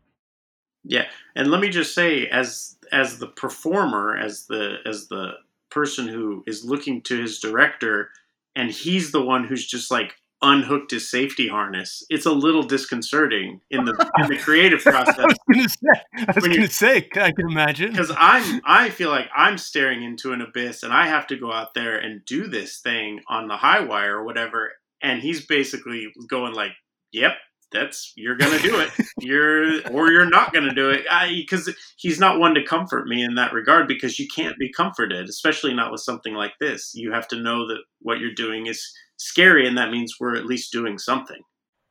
[0.84, 1.06] Yeah.
[1.36, 5.34] And let me just say as as the performer as the as the
[5.71, 8.10] person who is looking to his director
[8.55, 12.03] and he's the one who's just like unhooked his safety harness.
[12.10, 15.19] It's a little disconcerting in the in the creative process.
[15.19, 17.91] I was gonna say, I was gonna say, I can imagine.
[17.91, 21.51] Because I'm I feel like I'm staring into an abyss and I have to go
[21.51, 24.71] out there and do this thing on the high wire or whatever.
[25.01, 26.71] And he's basically going like,
[27.12, 27.34] Yep,
[27.71, 28.89] that's you're gonna do it.
[29.19, 31.05] You're or you're not gonna do it.
[31.29, 35.29] Because he's not one to comfort me in that regard because you can't be comforted,
[35.29, 36.91] especially not with something like this.
[36.93, 40.45] You have to know that what you're doing is scary and that means we're at
[40.45, 41.41] least doing something.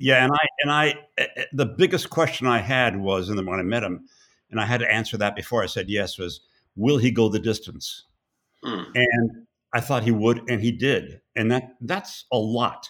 [0.00, 0.88] Yeah, and I and I
[1.18, 4.06] eh, eh, the biggest question I had was, and then when I met him,
[4.50, 6.40] and I had to answer that before I said yes, was
[6.74, 8.06] will he go the distance?
[8.64, 8.86] Mm.
[8.94, 12.88] And I thought he would, and he did, and that that's a lot.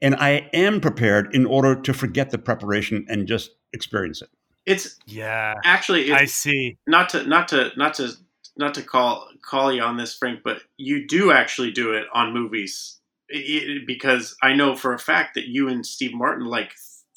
[0.00, 4.28] and I am prepared in order to forget the preparation and just experience it.
[4.66, 6.76] It's Yeah, actually I see.
[6.86, 8.12] not to not to not to
[8.56, 12.32] not to call call you on this, Frank, but you do actually do it on
[12.34, 12.98] movies
[13.34, 16.72] I- I- because I know for a fact that you and Steve Martin like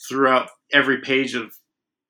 [0.08, 1.56] throughout every page of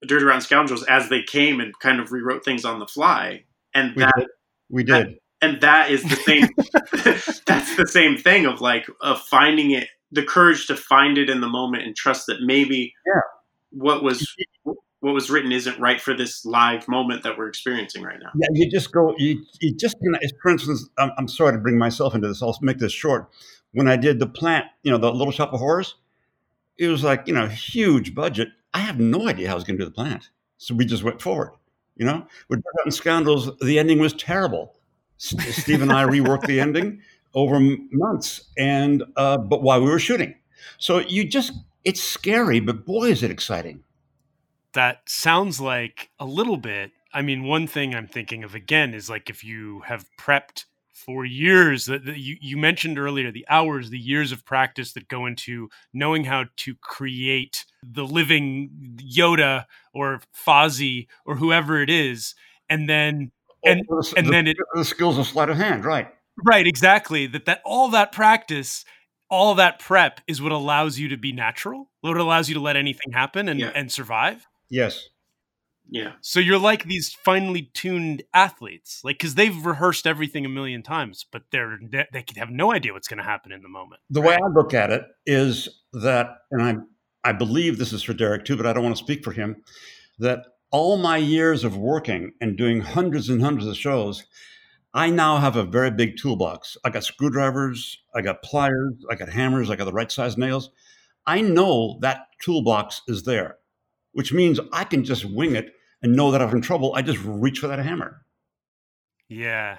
[0.06, 3.94] Dirty Rotten Scoundrels as they came and kind of rewrote things on the fly, and
[3.94, 4.28] We that did.
[4.70, 5.18] We did.
[5.40, 6.48] and that is the same
[7.46, 11.40] that's the same thing of like of finding it the courage to find it in
[11.40, 13.20] the moment and trust that maybe Yeah.
[13.70, 14.34] what was
[15.00, 18.46] what was written isn't right for this live moment that we're experiencing right now Yeah,
[18.52, 19.14] you just go.
[19.18, 19.96] You, you just.
[20.40, 22.40] For instance, I'm, I'm sorry to bring myself into this.
[22.42, 23.28] I'll make this short.
[23.72, 25.96] When I did the plant, you know, the Little Shop of Horrors,
[26.78, 28.48] it was like you know, huge budget.
[28.74, 31.02] I have no idea how I was going to do the plant, so we just
[31.02, 31.52] went forward.
[31.96, 34.74] You know, with Dirt Rotten Scoundrels, the ending was terrible.
[35.16, 37.00] Steve and I reworked the ending
[37.34, 37.58] over
[37.90, 40.34] months, and uh, but while we were shooting,
[40.78, 41.52] so you just
[41.84, 43.82] it's scary, but boy, is it exciting.
[44.74, 46.92] that sounds like a little bit.
[47.12, 50.64] I mean, one thing I'm thinking of again is like if you have prepped
[50.94, 55.26] for years that you, you mentioned earlier the hours the years of practice that go
[55.26, 58.70] into knowing how to create the living
[59.02, 62.34] yoda or fozzie or whoever it is
[62.70, 63.32] and then
[63.64, 66.08] And- Oh, the, and the- then it- the skills of sleight of hand, right?
[66.44, 68.84] Right exactly that that all that practice
[69.30, 72.76] all that prep is what allows you to be natural what allows you to let
[72.76, 73.72] anything happen and, Yeah.
[73.74, 75.08] and survive Yes.
[75.90, 80.82] yeah So you're like these finely tuned athletes, like because they've rehearsed everything a million
[80.82, 84.00] times, but they're they have no idea what's going to happen in the moment.
[84.08, 86.76] the way I look at it is that, and I
[87.28, 89.62] I believe this is for Derek too, but I don't want to speak for him.
[90.18, 90.40] That
[90.70, 94.24] all my years of working and doing hundreds and hundreds of shows,
[94.94, 96.76] I now have a very big toolbox.
[96.84, 100.70] I got screwdrivers, I got pliers, I got hammers, I got the right size nails.
[101.26, 103.56] I know that toolbox is there,
[104.12, 107.02] which means I can just wing it and know that if I'm in trouble, I
[107.02, 108.26] just reach for that hammer.
[109.28, 109.78] Yeah,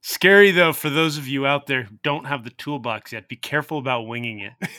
[0.00, 3.28] Scary though for those of you out there who don't have the toolbox yet.
[3.28, 4.52] Be careful about winging it.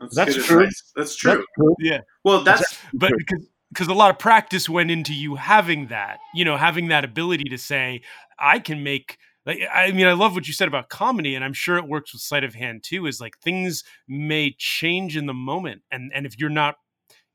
[0.00, 0.66] that's, That's true.
[0.96, 1.36] That's true.
[1.36, 1.76] That's true.
[1.78, 6.20] yeah, well, that's but because because a lot of practice went into you having that,
[6.32, 8.02] you know, having that ability to say,
[8.38, 9.18] I can make.
[9.44, 12.14] Like, I mean, I love what you said about comedy, and I'm sure it works
[12.14, 13.06] with sleight of hand too.
[13.06, 16.76] Is like things may change in the moment, and and if you're not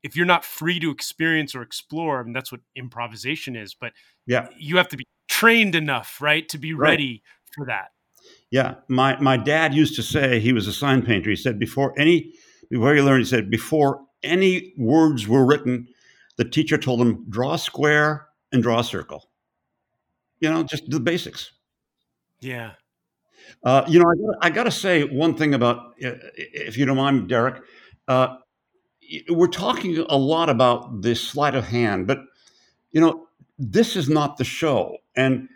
[0.02, 3.92] if you're not free to experience or explore, and that's what improvisation is, but
[4.26, 4.48] Yeah.
[4.58, 6.92] you have to be trained enough, right, to be Right.
[6.92, 7.22] ready
[7.54, 7.90] for that.
[8.50, 11.30] Yeah, my my dad used to say he was a sign painter.
[11.30, 12.32] He said before any
[12.70, 15.86] before you learn, he said before any words were written,
[16.40, 19.28] the teacher told him draw a square and draw a circle.
[20.40, 21.52] You know, just the basics.
[22.40, 22.72] Yeah.
[23.62, 26.86] Uh, you know, I gotta, I got to say one thing about, uh, if you
[26.86, 27.62] don't mind, Derek.
[28.08, 28.36] Uh,
[29.28, 32.20] we're talking a lot about this sleight of hand, but
[32.90, 33.26] you know,
[33.58, 34.96] this is not the show.
[35.14, 35.46] And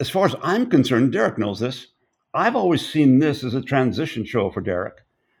[0.00, 1.88] as far as I'm concerned, Derek knows this.
[2.32, 4.94] I've always seen this as a transition show for Derek.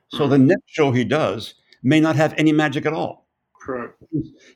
[0.08, 3.21] So the next show he does may not have any magic at all.
[3.64, 4.02] Correct.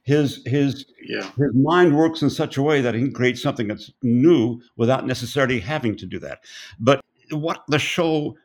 [0.04, 1.30] His his Yeah.
[1.36, 5.06] his mind works in such a way that he can create something that's new without
[5.06, 6.40] necessarily having to do that.
[6.78, 8.36] But what the show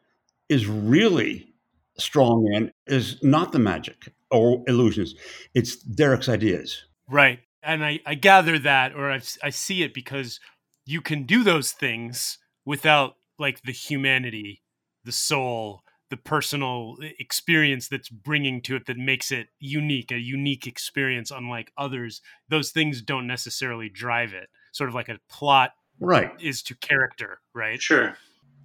[0.50, 1.54] is really
[1.98, 5.16] strong in is not the magic or illusions,
[5.54, 6.86] it's Derek's ideas.
[7.10, 7.40] Right.
[7.64, 10.40] And I, I gather that, or I, I see it because
[10.86, 14.62] you can do those things without like the humanity,
[15.04, 20.20] the soul, the personal e, experience that's bringing to it that makes it unique, a
[20.20, 22.22] unique experience, unlike others.
[22.50, 24.50] Those things don't necessarily drive it.
[24.72, 26.32] Sort of like a plot Right.
[26.40, 27.82] is to character, right?
[27.82, 28.16] Sure.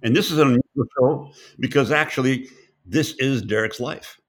[0.03, 2.49] And this is an unusual show because actually,
[2.85, 4.19] this is Derek's life.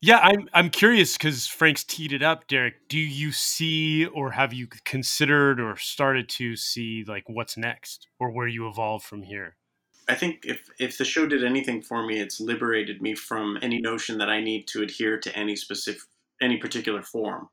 [0.00, 2.88] Yeah, I'm I'm curious because Frank's teed it up, Derek.
[2.88, 8.32] Do you see or have you considered or started to see like what's next or
[8.32, 9.56] where you evolve from here?
[10.12, 13.80] I think if if the show did anything for me, it's liberated me from any
[13.80, 16.02] notion that I need to adhere to any specific
[16.42, 17.48] any particular form.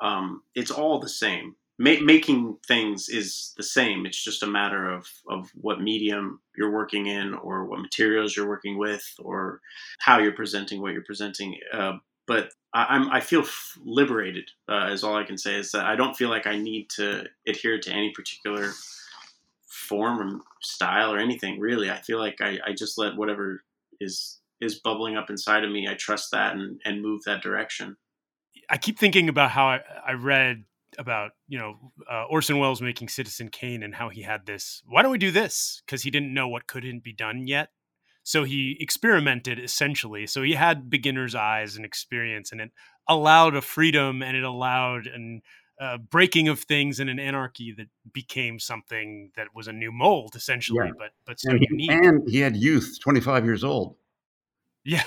[0.00, 1.56] Um, it's all the same.
[1.78, 4.06] Ma- making things is the same.
[4.06, 8.48] It's just a matter of of what medium you're working in, or what materials you're
[8.48, 9.60] working with, or
[9.98, 11.58] how you're presenting what you're presenting.
[11.72, 11.94] Uh,
[12.28, 13.44] but I, I'm I feel
[13.84, 14.48] liberated.
[14.70, 17.26] Uh, is all I can say is that I don't feel like I need to
[17.48, 18.70] adhere to any particular
[19.84, 23.62] form or style or anything really i feel like I, I just let whatever
[24.00, 27.96] is is bubbling up inside of me i trust that and, and move that direction
[28.68, 30.64] I keep thinking about how I, I read
[30.98, 34.82] about you know uh, Orson Welles making Citizen Kane and how he had this.
[34.86, 35.82] Why don't we do this?
[35.84, 37.70] Because he didn't know what couldn't be done yet,
[38.22, 40.26] so he experimented essentially.
[40.26, 42.70] So he had beginner's eyes and experience, and it
[43.08, 45.42] allowed a freedom and it allowed an
[45.80, 50.34] uh, breaking of things and an anarchy that became something that was a new mold
[50.36, 50.92] essentially, Yeah.
[50.98, 51.90] but but so And he, unique.
[51.90, 53.96] and he had youth, 25 years old.
[54.84, 55.02] Yeah.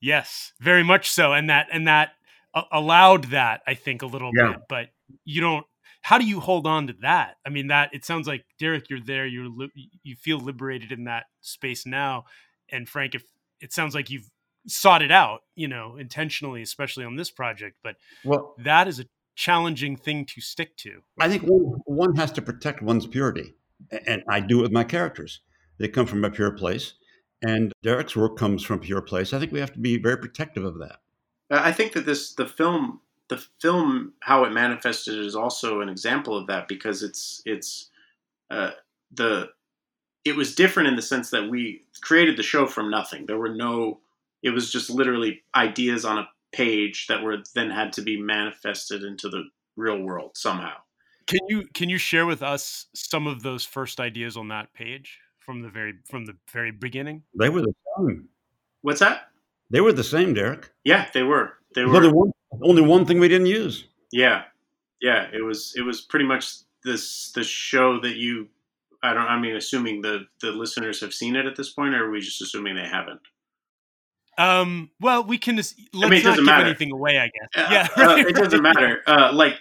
[0.00, 1.32] Yes, very much so.
[1.34, 2.12] And that and that
[2.54, 4.52] a- allowed that I think a little Yeah.
[4.52, 4.88] bit, but
[5.24, 5.66] you don't
[6.02, 7.36] how do you hold on to that?
[7.46, 11.04] I mean that it sounds like Derek you're there, you're li- you feel liberated in
[11.04, 12.24] that space now
[12.70, 13.22] and Frank if
[13.60, 14.30] it sounds like you've
[14.66, 19.04] sought it out, you know, intentionally especially on this project, but Well, that is a
[19.40, 21.00] challenging thing to stick to.
[21.18, 23.54] I think one, one has to protect one's purity.
[24.06, 25.40] And I do it with my characters.
[25.78, 26.92] They come from a pure place.
[27.42, 29.32] And Derek's work comes from a pure place.
[29.32, 30.98] I think we have to be very protective of that.
[31.50, 36.36] I think that this the film the film how it manifested is also an example
[36.36, 37.88] of that because it's it's
[38.50, 38.72] uh,
[39.10, 39.48] the
[40.24, 43.54] it was different in the sense that we created the show from nothing there were
[43.54, 43.98] no
[44.42, 49.02] it was just literally ideas on a page that were then had to be manifested
[49.02, 49.44] into the
[49.76, 50.74] real world somehow
[51.26, 55.18] Can you can you share with us some of those first ideas on that page
[55.38, 57.22] from the very from the very beginning?
[57.38, 58.28] They were the same.
[58.82, 59.30] what's that
[59.70, 60.70] They were the same, Derek.
[60.84, 61.54] Yeah, they were.
[61.74, 61.96] They were.
[61.96, 62.32] only one,
[62.62, 63.84] only one thing we didn't use.
[64.12, 64.42] Yeah,
[65.00, 65.28] yeah.
[65.32, 65.72] It was.
[65.76, 68.48] It was pretty much this the show that you.
[69.02, 69.26] I don't.
[69.26, 72.20] I mean, assuming the the listeners have seen it at this point, or are we
[72.20, 73.20] just assuming they haven't?
[74.40, 76.64] Um, well, we can just let's mean, it not give matter.
[76.64, 77.48] anything away, I guess.
[77.54, 78.74] Uh, yeah, uh, it doesn't right.
[78.74, 79.02] matter.
[79.06, 79.56] Uh, like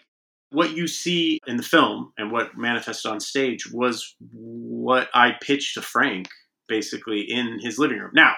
[0.51, 5.73] what you see in the film and what manifested on stage was what I pitched
[5.75, 6.27] to Frank
[6.67, 8.11] basically in his living room.
[8.13, 8.35] Now,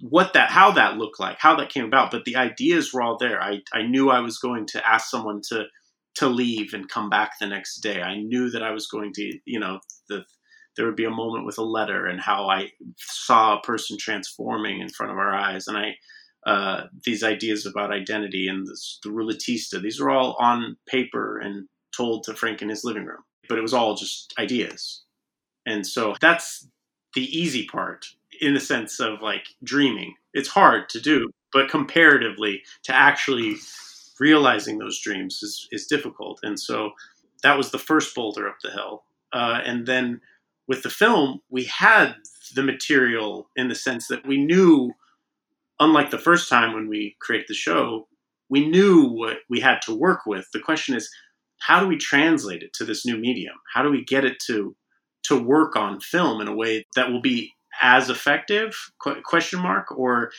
[0.00, 3.16] what that how that looked like, how that came about, but the ideas were all
[3.16, 3.40] there.
[3.40, 5.66] I I knew I was going to ask someone to
[6.16, 8.02] to leave and come back the next day.
[8.02, 10.24] I knew that I was going to, you know, the
[10.76, 14.80] there would be a moment with a letter and how I saw a person transforming
[14.80, 15.96] in front of our eyes, and I
[16.46, 19.80] uh, these ideas about identity and this, the Ruletista.
[19.80, 23.62] These were all on paper and told to Frank in his living room, but it
[23.62, 25.02] was all just ideas.
[25.66, 26.66] And so that's
[27.14, 28.06] the easy part
[28.40, 30.14] in the sense of like dreaming.
[30.32, 33.56] It's hard to do, but comparatively to actually
[34.18, 36.40] realizing those dreams is, is difficult.
[36.42, 36.92] And so
[37.42, 39.02] that was the first boulder up the hill.
[39.32, 40.20] Uh, and then
[40.70, 42.14] with the film, we had
[42.54, 44.92] the material in the sense that we knew,
[45.80, 48.06] unlike the first time when we created the show,
[48.48, 50.46] we knew what we had to work with.
[50.52, 51.10] The question is,
[51.58, 53.56] how do we translate it to this new medium?
[53.74, 54.76] How do we get it to
[55.24, 57.52] to work on film in a way that will be
[57.82, 58.72] as effective
[59.24, 60.30] question mark or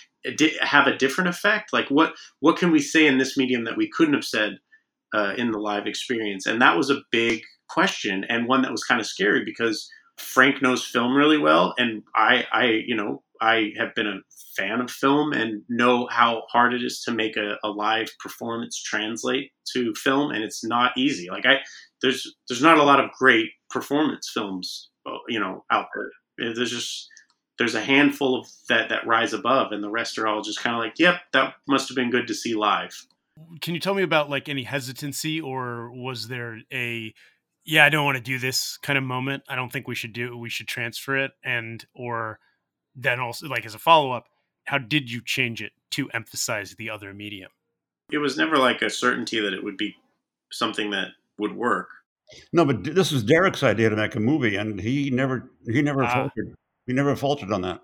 [0.61, 3.87] have a different effect like what what can we say in this medium that we
[3.87, 4.57] couldn't have said
[5.13, 8.83] uh, in the live experience and that was a big question and one that was
[8.83, 9.87] kind of scary because
[10.21, 14.19] frank knows film really well and i i you know i have been a
[14.55, 18.81] fan of film and know how hard it is to make a, a live performance
[18.81, 21.29] translate to film and it's not easy.
[21.29, 21.59] Like i
[22.01, 26.53] there's there's not a lot of great performance films uh, you know out there.
[26.53, 27.07] There's just
[27.57, 30.75] there's a handful of that that rise above and the rest are all just kind
[30.75, 33.05] of like yep that must have been good to see live.
[33.61, 37.13] Can you tell me about like any hesitancy or was there a
[37.65, 40.13] yeah i don't want to do this kind of moment i don't think we should
[40.13, 42.39] do we should transfer it and or
[42.95, 44.25] then also like as a follow-up
[44.65, 47.51] how did you change it to emphasize the other medium
[48.11, 49.95] it was never like a certainty that it would be
[50.51, 51.87] something that would work
[52.53, 56.03] no but this was derek's idea to make a movie and he never he never
[56.03, 56.13] ah.
[56.13, 56.55] faltered
[56.87, 57.81] we never faltered on that.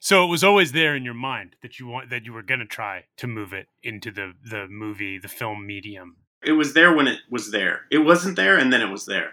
[0.00, 2.60] So it was always there in your mind that you want that you were going
[2.60, 6.16] to try to move it into the the movie, the film medium.
[6.44, 7.82] It was there when it was there.
[7.90, 9.32] It wasn't there, and then it was there.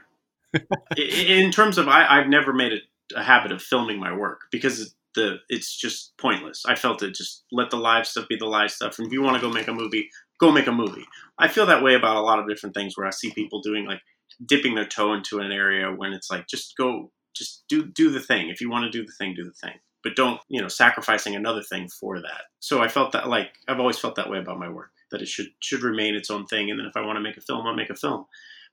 [0.97, 4.93] in terms of, I, I've never made a, a habit of filming my work because
[5.18, 6.64] the it's just pointless.
[6.66, 8.97] I felt it just let the live stuff be the live stuff.
[8.97, 11.05] And if you want to go make a movie, go make a movie.
[11.38, 13.86] I feel that way about a lot of different things where I see people doing
[13.86, 14.01] like
[14.45, 18.20] dipping their toe into an area when it's like just go just do do the
[18.20, 18.49] thing.
[18.49, 19.76] If you want to do the thing, do the thing.
[20.03, 22.43] But don't, you know, sacrificing another thing for that.
[22.60, 25.28] So I felt that like I've always felt that way about my work, that it
[25.28, 26.70] should should remain its own thing.
[26.70, 28.26] And then if I want to make a film, I'll make a film.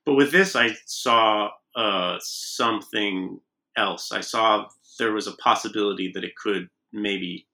[0.05, 3.39] But with this, I saw uh, something
[3.77, 4.11] else.
[4.11, 4.67] I saw
[4.99, 7.47] there was a possibility that it could maybe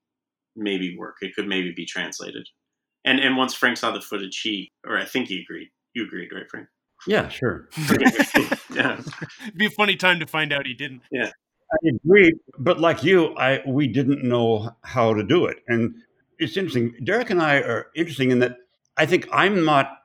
[0.56, 1.18] maybe work.
[1.22, 2.48] It could maybe be translated.
[3.06, 5.70] And and once Frank saw the footage, he or I think he agreed.
[5.94, 6.68] You agreed, right, Frank?
[7.08, 7.68] Yeah, sure.
[8.74, 9.02] yeah.
[9.44, 11.02] It'd be a funny time to find out he didn't.
[11.12, 11.32] Yeah.
[11.74, 15.96] I agree, but like you, I we didn't know how to do it, and
[16.38, 16.94] it's interesting.
[17.06, 18.58] Derek and I are interesting in that
[19.02, 19.98] I think I'm not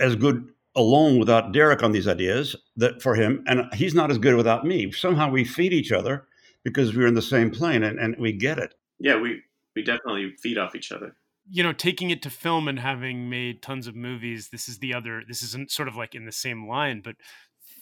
[0.00, 4.18] as good alone without Derek on these ideas that for him, and he's not as
[4.18, 4.90] good without me.
[4.90, 6.26] Somehow we feed each other
[6.64, 8.74] because we're in the same plane and, and we get it.
[8.98, 9.42] Yeah, we
[9.76, 11.16] we definitely feed off each other
[11.50, 14.94] you know, taking it to film and having made tons of movies, this is the
[14.94, 17.16] other, this isn't sort of like in the same line, but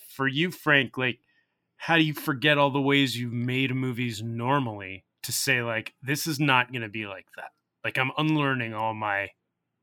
[0.08, 1.20] for you, Frank, like,
[1.76, 6.26] how do you forget all the ways you've made movies normally to say, like, this
[6.26, 7.50] is not going to be like that?
[7.84, 9.28] Like, I'm unlearning all my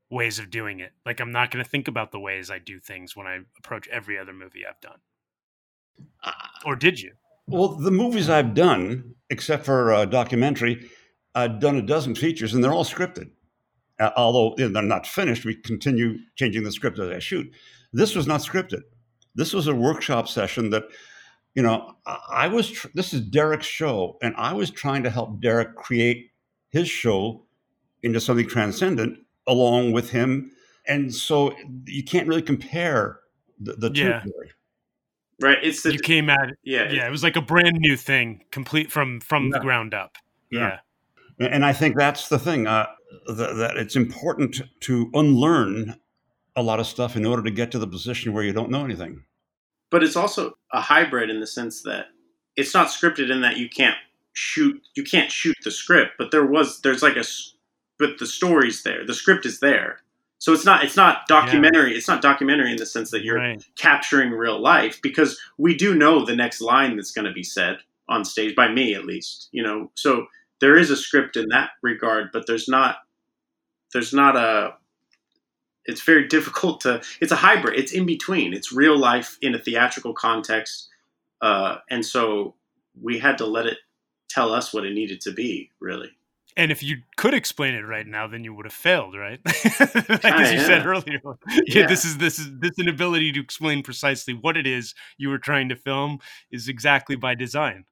[0.09, 0.91] ways of doing it.
[1.05, 3.87] Like, I'm not going to think about the ways I do things when I approach
[3.89, 4.99] every other movie I've done.
[6.23, 6.31] Uh,
[6.65, 7.13] or did you?
[7.47, 10.89] Well, the movies I've done, except for a documentary,
[11.35, 13.31] I've done a dozen features and they're all scripted.
[13.99, 17.51] Uh, although they're not finished, we continue changing the script as I shoot.
[17.91, 18.81] This was not scripted.
[19.35, 20.83] This was a workshop session that,
[21.53, 22.71] you know, I was.
[22.71, 26.31] Tr- this is Derek's show, and I was trying to help Derek create
[26.69, 27.45] his show
[28.01, 29.19] into something transcendent
[29.49, 30.51] along with him.
[30.87, 31.53] And so
[31.85, 33.19] you can't really compare
[33.59, 34.21] the, the yeah.
[34.21, 34.31] two.
[35.41, 35.57] Right.
[35.61, 36.57] It's the, you came at it.
[36.63, 36.91] Yeah.
[36.91, 37.07] Yeah.
[37.07, 39.57] It was like a brand new thing, complete from from yeah.
[39.57, 40.15] the ground up.
[40.51, 40.79] Yeah.
[41.39, 41.47] yeah.
[41.47, 42.67] And I think that's the thing.
[42.67, 42.87] Uh,
[43.27, 45.95] that, that it's important to unlearn
[46.55, 48.83] a lot of stuff in order to get to the position where you don't know
[48.83, 49.23] anything.
[49.89, 52.07] But it's also a hybrid in the sense that
[52.55, 53.95] it's not scripted in that you can't
[54.33, 57.23] shoot you can't shoot the script, but there was there's like a
[57.99, 59.05] but the story's there.
[59.05, 59.99] The script is there.
[60.39, 61.91] So it's not it's not documentary.
[61.91, 61.97] Yeah.
[61.97, 63.63] It's not documentary in the sense that you're right.
[63.77, 67.79] capturing real life because we do know the next line that's going to be said
[68.07, 69.91] on stage by me at least, you know.
[69.95, 70.27] So
[70.61, 72.97] there is a script in that regard, but there's not
[73.91, 74.75] there's not a
[75.85, 79.59] it's very difficult to it's a hybrid it's in between it's real life in a
[79.59, 80.87] theatrical context
[81.41, 82.55] uh, and so
[83.01, 83.77] we had to let it
[84.29, 86.11] tell us what it needed to be really
[86.59, 90.25] and if you could explain it right now then you would have failed right like
[90.25, 90.67] ah, as you yeah.
[90.67, 94.67] said earlier yeah, yeah, this is this is this inability to explain precisely what it
[94.67, 96.19] is you were trying to film
[96.51, 97.85] is exactly by design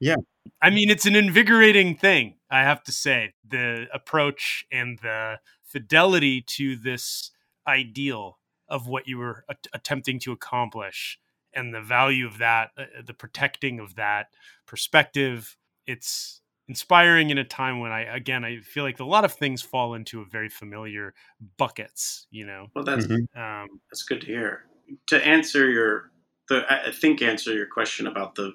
[0.00, 0.16] yeah
[0.60, 3.34] I mean, it's an invigorating thing, I have to say.
[3.46, 7.30] The approach and the fidelity to this
[7.66, 8.38] ideal
[8.68, 11.18] of what you were a- attempting to accomplish
[11.54, 14.28] and the value of that, uh, the protecting of that
[14.66, 15.56] perspective.
[15.86, 19.62] It's inspiring in a time when I again I feel like a lot of things
[19.62, 21.14] fall into a very familiar
[21.56, 22.26] buckets.
[22.30, 22.66] You know.
[22.74, 23.40] Well, that's mm-hmm.
[23.40, 24.64] um, that's good to hear.
[25.08, 26.10] To answer your,
[26.48, 28.52] the I think answer your question about the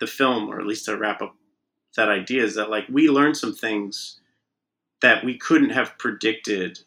[0.00, 1.34] the film, or at least to wrap up
[1.96, 4.20] that idea, is that like we learned some things
[5.02, 6.78] that we couldn't have predicted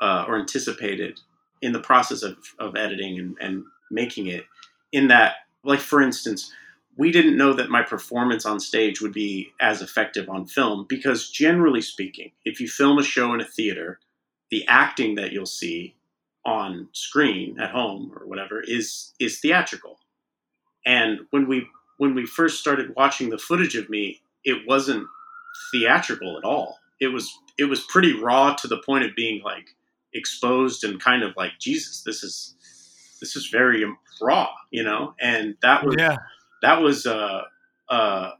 [0.00, 1.20] uh, or anticipated
[1.62, 4.44] in the process of, of editing and, and making it.
[4.92, 6.50] In that, like for instance,
[6.96, 11.30] we didn't know that my performance on stage would be as effective on film because
[11.30, 13.98] generally speaking if you film a show in a theater
[14.50, 15.94] the acting that you'll see
[16.44, 19.98] on screen at home or whatever is is theatrical.
[20.86, 21.66] And when we
[21.98, 25.06] when we first started watching the footage of me it wasn't
[25.72, 26.78] theatrical at all.
[27.00, 29.74] It was it was pretty raw to the point of being like
[30.14, 32.54] exposed and kind of like jesus this is
[33.20, 35.14] this is very um, raw you know?
[35.20, 36.18] And that was yeah
[36.66, 37.42] that was uh,
[37.88, 38.30] uh,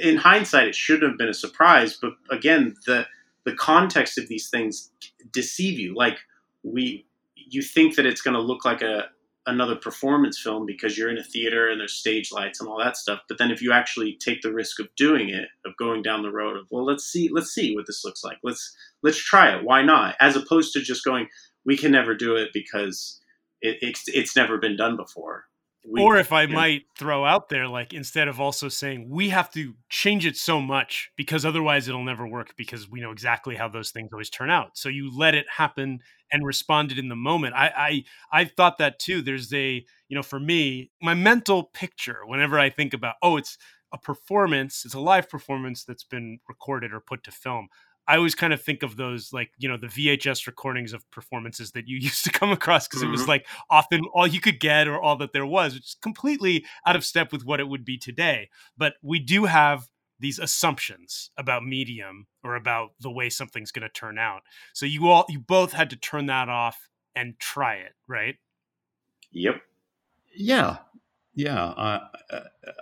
[0.00, 1.98] in hindsight, it shouldn't have been a surprise.
[2.00, 3.06] But again, the
[3.44, 4.92] the context of these things
[5.32, 5.96] deceive you.
[5.96, 6.18] Like
[6.62, 9.06] we, you think that it's going to look like a
[9.46, 12.96] another performance film because you're in a theater and there's stage lights and all that
[12.96, 13.20] stuff.
[13.28, 16.30] But then if you actually take the risk of doing it, of going down the
[16.30, 18.38] road of well, let's see, let's see what this looks like.
[18.44, 19.64] Let's let's try it.
[19.64, 20.14] Why not?
[20.20, 21.26] As opposed to just going,
[21.64, 23.20] we can never do it because
[23.60, 25.47] it, it's it's never been done before
[25.96, 26.54] or if I yeah.
[26.54, 30.60] might throw out there, like instead of also saying we have to change it so
[30.60, 34.50] much because otherwise it'll never work because we know exactly how those things always turn
[34.50, 34.76] out.
[34.76, 36.00] So you let it happen
[36.32, 37.54] and responded in the moment.
[37.54, 39.22] I I I thought that too.
[39.22, 43.56] There's a you know for me my mental picture whenever I think about oh it's
[43.92, 47.68] a performance, it's a live performance that's been recorded or put to film.
[48.08, 51.72] I always kind of think of those like, you know, the VHS recordings of performances
[51.72, 53.08] that you used to come across because mm-hmm.
[53.08, 53.30] it was mm-hmm.
[53.30, 56.96] like often all you could get or all that there was, which is completely out
[56.96, 58.48] of step with what it would be today.
[58.76, 59.88] But we do have
[60.18, 64.42] these assumptions about medium or about the way something's going to turn out.
[64.72, 68.36] So you all you both had to turn that off and try it, right?
[69.32, 69.60] Yep.
[70.34, 70.78] Yeah.
[71.34, 72.00] Yeah, uh,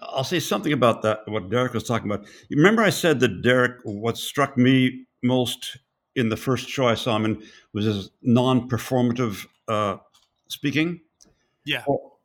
[0.01, 1.21] I'll say something about that.
[1.27, 2.27] What Derek was talking about.
[2.51, 3.83] Remember, I said that Derek.
[3.85, 5.79] What struck me most
[6.15, 9.97] in the first show I saw him in was his non-performative uh,
[10.49, 11.01] speaking.
[11.65, 11.83] Yeah.
[11.87, 12.19] Well,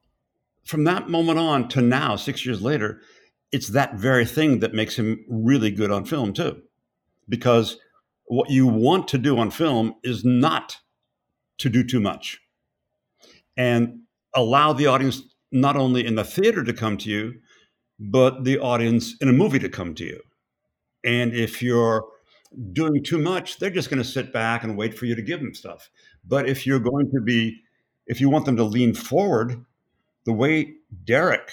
[0.64, 3.02] from that moment on to now, six years later,
[3.52, 6.62] it's that very thing that makes him really good on film too,
[7.28, 7.78] because
[8.26, 10.78] what you want to do on film is not
[11.58, 12.40] to do too much,
[13.58, 14.00] and
[14.34, 15.22] allow the audience
[15.52, 17.34] not only in the theater to come to you,
[18.00, 20.22] but the audience in a movie to come to you.
[21.04, 22.06] And if you're
[22.74, 25.40] doing too much, they're just going to sit back and wait for you to give
[25.40, 25.90] them stuff.
[26.26, 27.62] But if you're going to be,
[28.08, 29.66] if you want them to lean forward,
[30.26, 30.74] the way
[31.06, 31.52] Derek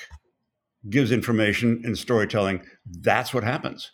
[0.88, 3.92] gives information in storytelling, that's what happens.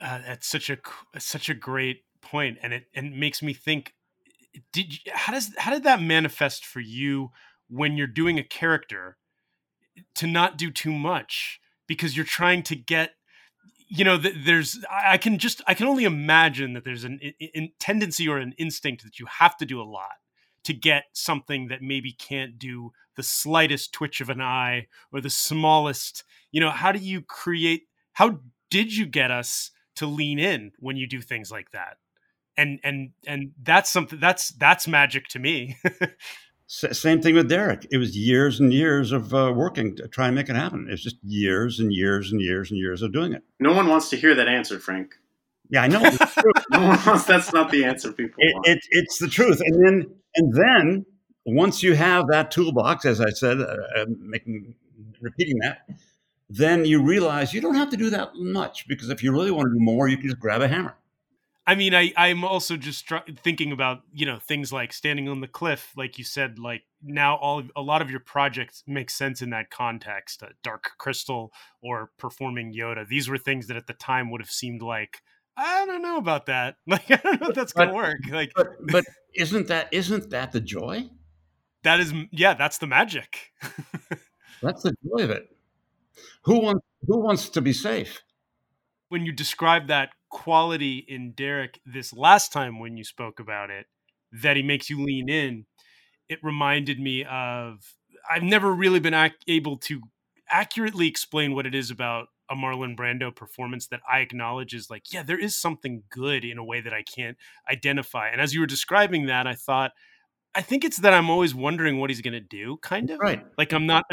[0.00, 0.78] Uh, that's such a
[1.18, 3.94] such a great point, and it and it makes me think.
[4.72, 7.30] Did how does how did that manifest for you
[7.68, 9.16] when you're doing a character
[10.14, 13.12] to not do too much because you're trying to get
[13.90, 18.28] you know, there's I can just I can only imagine that there's an in, tendency
[18.28, 20.14] or an instinct that you have to do a lot
[20.62, 25.28] to get something that maybe can't do the slightest twitch of an eye or the
[25.28, 26.22] smallest.
[26.52, 27.88] You know, how do you create?
[28.12, 28.38] How
[28.70, 31.96] did you get us to lean in when you do things like that?
[32.56, 35.78] And and and that's something that's that's magic to me.
[36.70, 37.88] same thing with Derek.
[37.90, 40.86] It was years and years of uh, working to try and make it happen.
[40.88, 43.42] It's just years and years and years and years of doing it.
[43.58, 45.16] No one wants to hear that answer, Frank.
[45.68, 45.98] Yeah, I know.
[46.70, 48.66] no one wants, that's not the answer people it, want.
[48.68, 49.60] It, it's the truth.
[49.64, 51.06] And then, and then
[51.44, 54.76] once you have that toolbox, as I said, uh, uh, making
[55.20, 55.88] repeating that,
[56.48, 59.66] then you realize you don't have to do that much because if you really want
[59.66, 60.96] to do more, you can just grab a hammer.
[61.70, 63.08] I mean, I I'm also just
[63.44, 66.58] thinking about you know things like standing on the cliff, like you said.
[66.58, 70.42] Like now, all a lot of your projects make sense in that context.
[70.42, 73.06] Uh, Dark Crystal or performing Yoda.
[73.06, 75.22] These were things that at the time would have seemed like
[75.56, 76.74] I don't know about that.
[76.88, 78.18] Like I don't know if that's gonna work.
[78.28, 79.04] Like, but, but
[79.36, 81.08] isn't that isn't that the joy?
[81.84, 83.52] That is, yeah, that's the magic.
[84.60, 85.54] that's the joy of it.
[86.42, 88.22] Who wants who wants to be safe?
[89.10, 93.86] When you described that quality in Derek this last time when you spoke about it
[94.32, 95.66] that he makes you lean in.
[96.28, 97.94] It reminded me of
[98.30, 100.00] I've never really been ac- able to
[100.48, 105.12] accurately explain what it is about a Marlon Brando performance that I acknowledge is like,
[105.12, 107.36] yeah, there is something good in a way that I can't
[107.70, 108.28] identify.
[108.28, 109.92] And as you were describing that, I thought
[110.54, 113.18] I think it's that I'm always wondering what he's going to do, kind of.
[113.20, 113.44] Right.
[113.58, 114.04] Like I'm not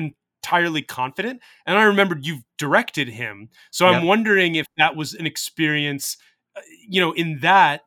[0.43, 1.41] entirely confident.
[1.65, 3.49] And I remembered you've directed him.
[3.71, 6.17] So I'm wondering if that was an experience,
[6.55, 7.81] uh, you know, in that.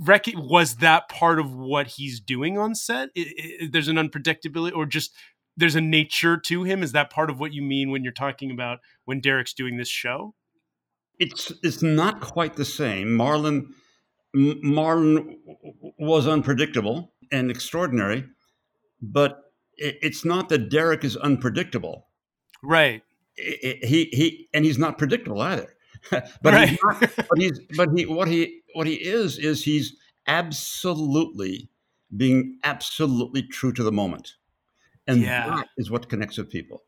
[0.00, 3.10] Rec- was that part of what he's doing on set?
[3.16, 5.12] I- I- there's an unpredictability, or just
[5.56, 6.82] there's a nature to him.
[6.82, 9.88] Is that part of what you mean when you're talking about when Derek's doing this
[9.88, 10.34] show?
[11.20, 13.08] It's it's not quite the same.
[13.08, 13.66] Marlon
[14.34, 15.36] Marlon
[15.98, 18.24] was unpredictable and extraordinary,
[19.00, 19.45] but it,
[19.76, 22.06] it's not that Derek is unpredictable.
[22.62, 23.02] Right.
[23.36, 25.74] He he and he's not predictable either.
[26.10, 26.68] but right.
[26.68, 29.96] he's not, but he's but he what he what he is is he's
[30.26, 31.68] absolutely
[32.16, 34.34] being absolutely true to the moment,
[35.06, 35.56] and Yeah.
[35.56, 36.82] that is what connects with people.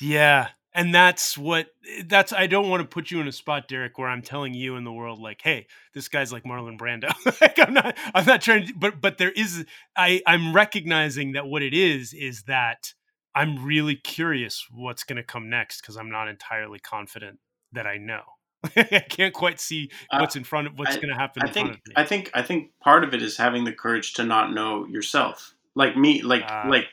[0.00, 0.48] Yeah.
[0.74, 1.66] And that's what
[2.06, 4.76] that's I don't want to put you in a spot, Derek, where I'm telling you
[4.76, 7.10] in the world like, hey, this guy's like Marlon Brando.
[7.42, 9.66] like I'm not I'm not trying to but but there is
[9.96, 12.94] I, I'm recognizing that what it is is that
[13.34, 17.38] I'm really curious what's gonna come next because I'm not entirely confident
[17.72, 18.22] that I know.
[18.76, 21.68] I can't quite see Uh, what's in front of what's gonna happen I in front
[21.68, 21.94] think of me.
[21.96, 25.54] I think I think part of it is having the courage to not know yourself.
[25.74, 26.64] Like me, like Ah.
[26.68, 26.86] like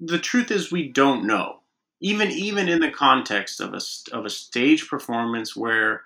[0.00, 1.60] the truth is we don't know.
[2.00, 3.80] Even even in the context of a
[4.12, 6.02] of a stage performance where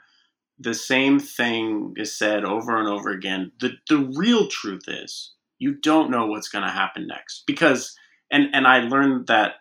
[0.59, 5.75] the same thing is said over and over again, the the real truth is you
[5.75, 7.97] don't know what's going to happen next because
[8.31, 9.55] and and I learned that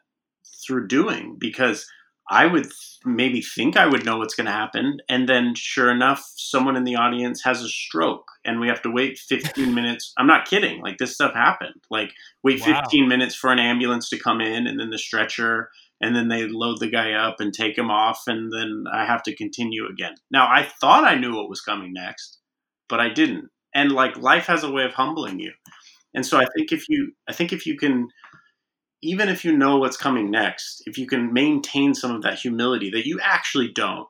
[0.65, 1.87] through doing because
[2.29, 5.89] I would th- maybe think I would know what's going to happen, and then sure
[5.89, 10.13] enough, someone in the audience has a stroke, and we have to wait 15 minutes.
[10.17, 10.81] I'm not kidding.
[10.81, 11.81] Like this stuff happened.
[11.89, 12.11] Like
[12.43, 12.81] wait Wow.
[12.81, 15.71] 15 minutes for an ambulance to come in, and then the stretcher,
[16.01, 19.23] and then they load the guy up and take him off, and then I have
[19.23, 20.15] to continue again.
[20.31, 22.39] Now I thought I knew what was coming next,
[22.87, 23.49] but I didn't.
[23.75, 25.53] And like life has a way of humbling you,
[26.13, 28.07] and so I think if you, I think if you can
[29.01, 32.89] even if you know what's coming next, if you can maintain some of that humility
[32.91, 34.07] that you actually don't,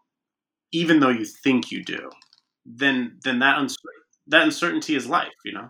[0.72, 2.10] even though you think you do,
[2.66, 3.76] then then that uncer-
[4.28, 5.70] that uncertainty is life, you know.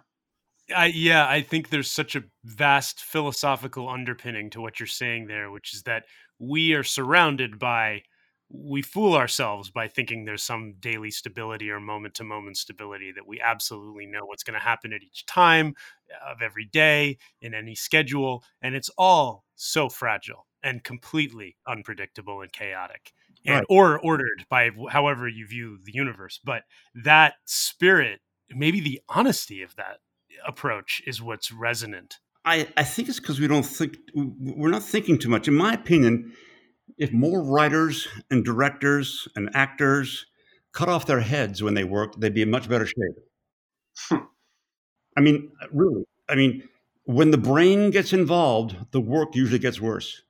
[0.76, 5.52] I, yeah, I think there's such a vast philosophical underpinning to what you're saying there,
[5.52, 6.06] which is that
[6.40, 8.04] we are surrounded by,
[8.50, 13.28] we fool ourselves by thinking there's some daily stability or moment to moment stability that
[13.28, 15.74] we absolutely know what's going to happen at each time
[16.28, 18.44] of every day in any schedule.
[18.62, 23.14] And it's all so fragile and completely unpredictable and chaotic.
[23.46, 23.66] And, Right.
[23.70, 26.40] or ordered by however you view the universe.
[26.44, 26.64] But
[26.94, 30.00] that spirit, maybe the honesty of that
[30.48, 32.18] approach is what's resonant.
[32.46, 35.48] I, I think it's because we don't think we're not thinking too much.
[35.48, 36.34] In my opinion,
[36.98, 40.26] if more writers and directors and actors
[40.74, 42.98] cut off their heads when they work, they'd be in much better shape.
[44.10, 44.18] Hmm.
[45.18, 46.04] I mean, really.
[46.30, 46.68] I mean,
[47.04, 50.22] when the brain gets involved, the work usually gets worse.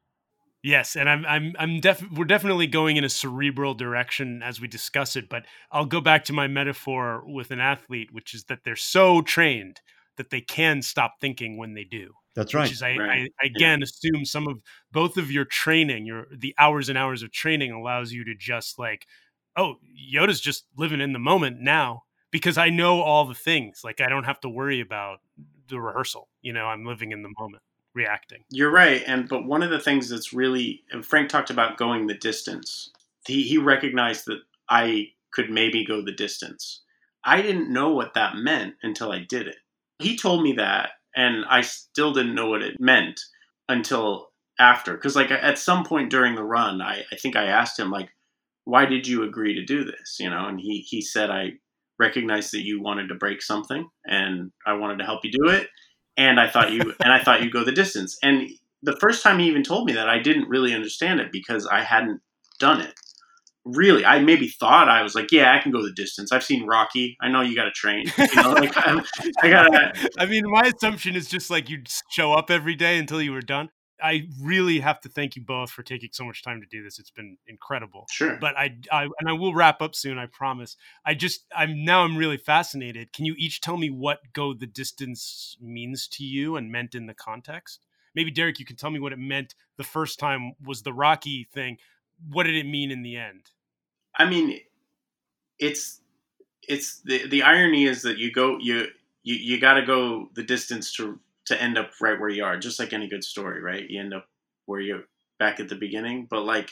[0.62, 4.68] Yes, and I'm I'm I'm def- we're definitely going in a cerebral direction as we
[4.68, 8.66] discuss it, but I'll go back to my metaphor with an athlete, which is that
[8.66, 9.80] they're so trained
[10.20, 12.12] that they can stop thinking when they do.
[12.36, 12.72] That's Which right.
[12.72, 13.32] is I, Right.
[13.42, 14.62] I again assume some of
[14.92, 18.78] both of your training, your the hours and hours of training allows you to just
[18.78, 19.08] like,
[19.56, 19.76] oh,
[20.14, 23.80] Yoda's just living in the moment now because I know all the things.
[23.82, 25.20] Like I don't have to worry about
[25.70, 26.28] the rehearsal.
[26.42, 27.64] You know, I'm living in the moment,
[27.94, 28.44] reacting.
[28.50, 32.08] You're right, and but one of the things that's really and Frank talked about going
[32.08, 32.92] the distance.
[33.26, 36.82] He he recognized that I could maybe go the distance.
[37.24, 39.58] I didn't know what that meant until I did it.
[40.00, 43.20] He told me that, and I still didn't know what it meant
[43.68, 44.30] until
[44.60, 44.94] after.
[44.94, 48.10] Because like at some point during the run, I, I think I asked him like,
[48.66, 51.54] "Why did you agree to do this?" You know, and he he said, "I
[52.00, 55.70] recognized that you wanted to break something, and I wanted to help you do it."
[56.20, 58.18] and I thought you and I thought you'd go the distance.
[58.22, 58.50] And
[58.84, 61.82] the first time he even told me that, I didn't really understand it because I
[61.82, 62.22] hadn't
[62.60, 62.94] done it.
[63.66, 66.32] Really, I maybe thought I was like, yeah, I can go the distance.
[66.32, 67.18] I've seen Rocky.
[67.22, 68.06] I know you got to train.
[68.18, 69.06] You know, like I'm, um,
[69.42, 70.10] I gotta.
[70.18, 73.42] I mean, my assumption is just like you'd show up every day until you were
[73.42, 73.70] done.
[74.02, 77.00] I really have to thank you both for taking so much time to do this.
[77.00, 78.06] It's been incredible.
[78.10, 78.38] Sure.
[78.40, 80.18] But I, I and I will wrap up soon.
[80.18, 80.78] I promise.
[81.06, 83.14] I just, I'm now, I'm really fascinated.
[83.14, 87.08] Can you each tell me what "go the distance" means to you and meant in
[87.08, 87.86] the context?
[88.16, 90.54] Maybe Derek, you can tell me what it meant the first time.
[90.66, 91.78] Was the Rocky thing?
[92.28, 93.52] What did it mean in the end?
[94.18, 94.60] I mean,
[95.58, 96.02] it's
[96.68, 98.88] it's the the irony is that you go you
[99.24, 102.58] you, you got to go the distance to to end up right where you are,
[102.58, 103.90] just like any good story, right?
[103.90, 104.28] You end up
[104.66, 105.06] where you're
[105.40, 106.72] back at the beginning, but like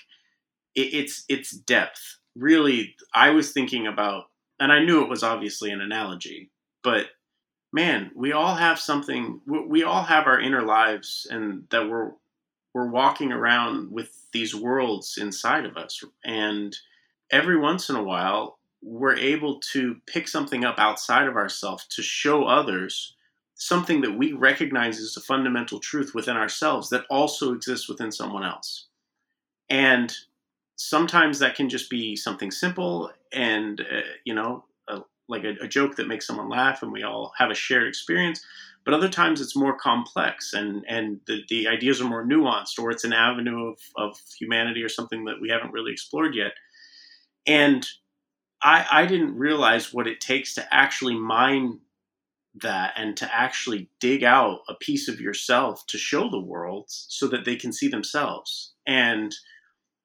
[0.76, 2.20] it, it's it's depth.
[2.36, 4.26] Really, I was thinking about,
[4.60, 6.52] and I knew it was obviously an analogy,
[6.84, 7.08] but
[7.74, 9.42] man, we all have something.
[9.48, 12.12] We all have our inner lives, and that we're
[12.74, 16.76] we're walking around with these worlds inside of us, and
[17.32, 22.02] every once in a while, we're able to pick something up outside of ourselves to
[22.02, 23.16] show others
[23.56, 28.44] something that we recognize as a fundamental truth within ourselves that also exists within someone
[28.44, 28.86] else.
[29.70, 30.14] And
[30.76, 35.68] sometimes that can just be something simple and, uh, you know, a, like a, a,
[35.68, 38.46] joke that makes someone laugh and we all have a shared experience.
[38.88, 42.90] But other times it's more complex and, and the, the ideas are more nuanced or
[42.90, 46.54] it's an avenue of, of humanity or something that we haven't really explored yet.
[47.46, 47.86] And
[48.64, 51.82] I, I didn't realize what it takes to actually mine
[52.62, 57.28] that and to actually dig out a piece of yourself to show the world so
[57.28, 58.74] that they can see themselves.
[58.88, 59.36] And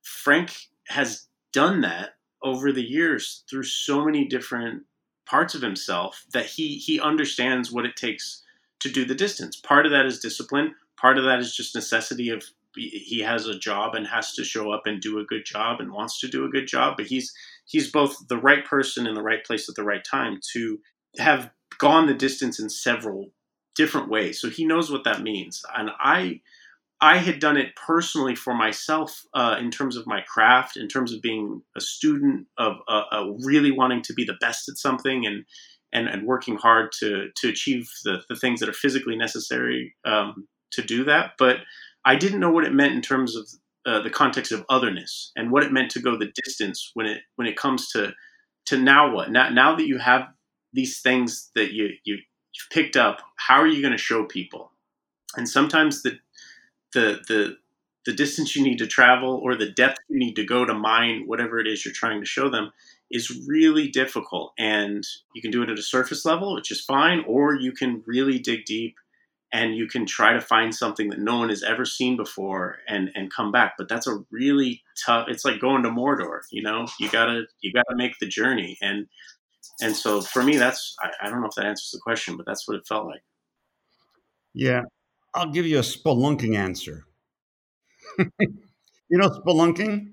[0.03, 0.57] Frank
[0.89, 4.83] has done that over the years through so many different
[5.25, 8.43] parts of himself that he he understands what it takes
[8.83, 9.57] to do the distance.
[9.57, 13.59] Part of that is discipline, part of that is just necessity of he has a
[13.59, 16.45] job and has to show up and do a good job and wants to do
[16.45, 17.33] a good job, but he's
[17.67, 20.79] he's both the right person in the right place at the right time to
[21.19, 23.31] have gone the distance in several
[23.75, 24.41] different ways.
[24.41, 25.63] So he knows what that means.
[25.77, 26.41] And I
[27.01, 31.13] I had done it personally for myself uh, in terms of my craft, in terms
[31.13, 35.27] of being a student of uh, uh, really wanting to be the best at something
[35.27, 35.45] and
[35.93, 40.47] and, and working hard to to achieve the, the things that are physically necessary um,
[40.73, 41.33] to do that.
[41.39, 41.59] But
[42.05, 43.49] I didn't know what it meant in terms of
[43.85, 47.23] uh, the context of otherness and what it meant to go the distance when it
[47.37, 48.13] when it comes to
[48.67, 50.29] to now what now now that you have
[50.73, 54.71] these things that you you have picked up how are you going to show people
[55.37, 56.19] and sometimes the
[56.93, 57.57] the the
[58.07, 61.25] the distance you need to travel or the depth you need to go to mine
[61.27, 62.71] whatever it is you're trying to show them
[63.13, 65.05] is really difficult and
[65.35, 68.39] you can do it at a surface level which is fine or you can really
[68.39, 68.97] dig deep
[69.55, 73.11] and you can try to find something that no one has ever seen before and
[73.15, 76.87] and come back but that's a really tough it's like going to mordor you know
[76.99, 79.07] you gotta you gotta make the journey and
[79.81, 82.47] and so for me, that's I, I, don't know if that answers the question, but
[82.47, 83.23] that's what it felt like.
[84.55, 84.83] Yeah,
[85.35, 87.07] I'll give you a spelunking answer.
[88.19, 88.29] you
[89.11, 90.12] know spelunking?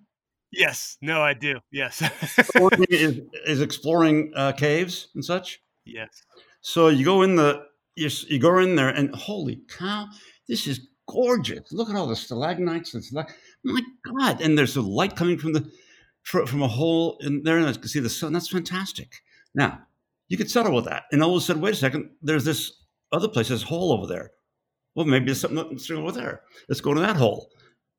[0.52, 0.98] Yes.
[1.02, 1.60] No, I do.
[1.72, 2.02] Yes.
[2.90, 5.62] is is exploring uh, caves and such.
[5.86, 6.24] Yes.
[6.62, 7.64] So you go in the
[7.96, 10.08] you, you go in there and holy cow,
[10.48, 11.72] this is gorgeous.
[11.72, 12.96] Look at all the stalagmites.
[12.96, 13.30] It's like
[13.64, 15.70] my God, and there's a light coming from the
[16.24, 18.34] from a hole in there, and I can see the sun.
[18.34, 19.16] That's fantastic.
[19.56, 19.80] Now,
[20.28, 21.04] you could settle with that.
[21.12, 24.06] And all of a sudden, wait a second, there's this other place, this hole over
[24.06, 24.32] there.
[24.96, 26.42] Well, maybe there's something over there.
[26.68, 27.50] Let's go to that hole.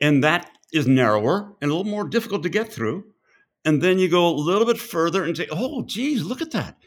[0.01, 3.05] And that is narrower and a little more difficult to get through.
[3.65, 6.79] And then you go a little bit further and say, oh, geez, look at that.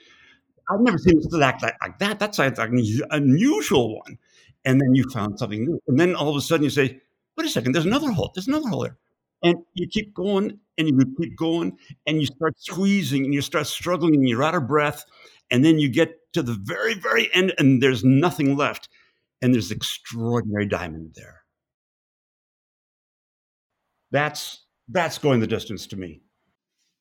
[0.70, 2.20] I've never seen it act like, like that.
[2.20, 2.82] That's like an
[3.12, 4.18] unusual one.
[4.66, 5.80] And then you found something new.
[5.88, 7.02] And then all of a sudden you say,
[7.38, 8.32] wait a second, there's another hole.
[8.34, 8.98] There's another hole there.
[9.44, 11.78] And you keep going and you keep going
[12.08, 15.04] and you start squeezing and you start struggling and you're out of breath.
[15.52, 18.88] And then you get to the very, very end and there's nothing left.
[19.42, 21.43] And there's extraordinary diamond there.
[24.14, 26.22] That's that's going the distance to me.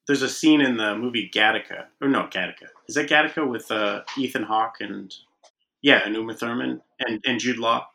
[0.09, 1.85] There's a scene in the movie Gattaca.
[2.01, 2.69] Or no, Gattaca.
[2.89, 5.15] Is that Gattaca with uh, Ethan Hawke and
[5.83, 7.87] yeah, and Uma Thurman and, and Jude Law?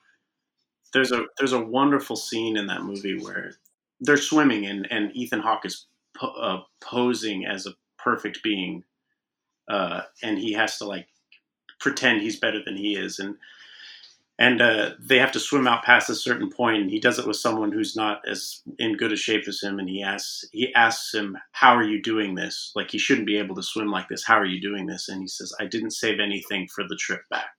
[0.93, 3.53] There's a there's a wonderful scene in that movie where
[3.99, 8.83] they're swimming and, and Ethan Hawke is po- uh, posing as a perfect being,
[9.67, 11.07] uh, and he has to like
[11.79, 13.35] pretend he's better than he is, and
[14.39, 17.25] and uh, they have to swim out past a certain point, and he does it
[17.25, 20.73] with someone who's not as in good a shape as him, and he asks he
[20.75, 22.71] asks him, "How are you doing this?
[22.75, 24.23] Like he shouldn't be able to swim like this.
[24.23, 27.21] How are you doing this?" And he says, "I didn't save anything for the trip
[27.29, 27.53] back,"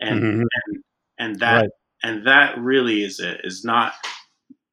[0.00, 0.40] and mm-hmm.
[0.40, 0.84] and
[1.18, 1.60] and that.
[1.60, 1.70] Right.
[2.02, 3.40] And that really is it.
[3.42, 3.94] Is not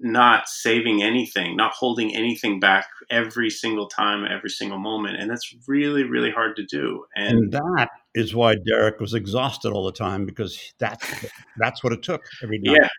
[0.03, 5.17] not saving anything, not holding anything back every single time, every single moment.
[5.17, 7.05] And that's really, really hard to do.
[7.15, 11.25] And, and that is why Derek was exhausted all the time because that's
[11.57, 12.73] that's what it took every day.
[12.73, 12.89] Yeah.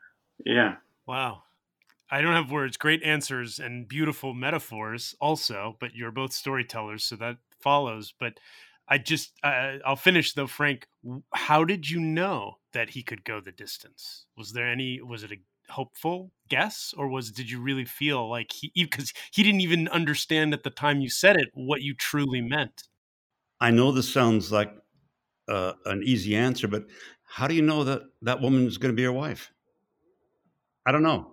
[0.44, 0.76] Yeah.
[1.06, 1.42] Wow.
[2.10, 2.76] I don't have words.
[2.76, 8.12] Great answers and beautiful metaphors also, but you're both storytellers, so that follows.
[8.18, 8.38] But
[8.88, 10.86] I just uh, I'll finish though, Frank.
[11.32, 14.26] How did you know that he could go the distance?
[14.36, 15.00] Was there any?
[15.00, 15.36] Was it a
[15.70, 20.52] hopeful guess or was did you really feel like he because he didn't even understand
[20.52, 22.84] at the time you said it what you truly meant
[23.62, 24.70] i know this sounds like
[25.48, 26.84] uh, an easy answer but
[27.24, 29.52] how do you know that that woman is going to be your wife
[30.86, 31.32] i don't know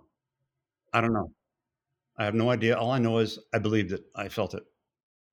[0.92, 1.32] i don't know
[2.16, 4.62] i have no idea all i know is i believed it i felt it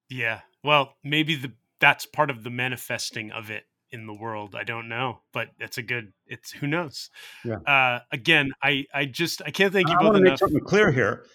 [0.10, 4.56] yeah well maybe the that's part of the manifesting of it in the world.
[4.56, 6.14] I don't know, but it's a good.
[6.28, 7.10] It's who knows.
[7.44, 7.56] Yeah.
[7.56, 10.40] Uh, again, I I just I can't thank you I both want to make enough.
[10.40, 11.26] something clear here.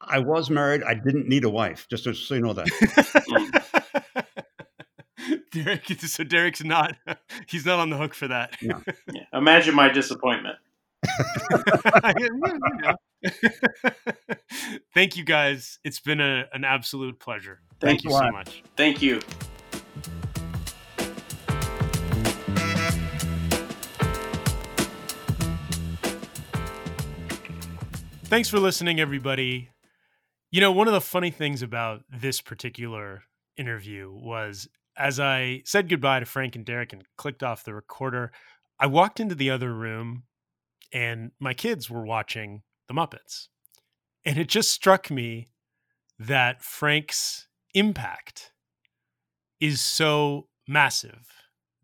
[0.00, 0.82] I was married.
[0.82, 1.86] I didn't need a wife.
[1.88, 3.62] Just so you know that.
[5.64, 6.96] Derek, so Derek's not.
[7.46, 8.56] He's not on the hook for that.
[8.60, 8.80] Yeah.
[9.12, 9.22] Yeah.
[9.32, 10.56] Imagine my disappointment.
[14.94, 15.78] Thank you guys.
[15.84, 17.60] It's been a, an absolute pleasure.
[17.80, 18.32] Thank Thank you you so lot.
[18.32, 18.62] much.
[18.76, 19.20] Thank you.
[28.24, 29.70] Thanks for listening, everybody.
[30.50, 33.22] You know, one of the funny things about this particular
[33.56, 38.32] interview was as I said goodbye to Frank and Derek and clicked off the recorder,
[38.78, 40.24] I walked into the other room
[40.92, 43.48] and my kids were watching The Muppets.
[44.24, 45.48] And it just struck me
[46.18, 48.52] that Frank's impact
[49.60, 51.26] is so massive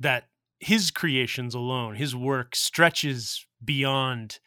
[0.00, 4.38] that his creations alone, his work stretches beyond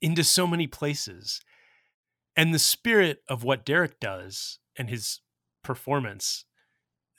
[0.00, 1.40] into so many places.
[2.36, 5.20] And the spirit of what Derek does and his
[5.62, 6.44] performance,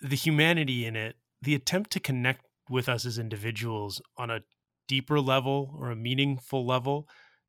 [0.02, 4.42] the humanity in it, the attempt to connect with us as individuals on a
[4.88, 7.08] deeper level or a meaningful level,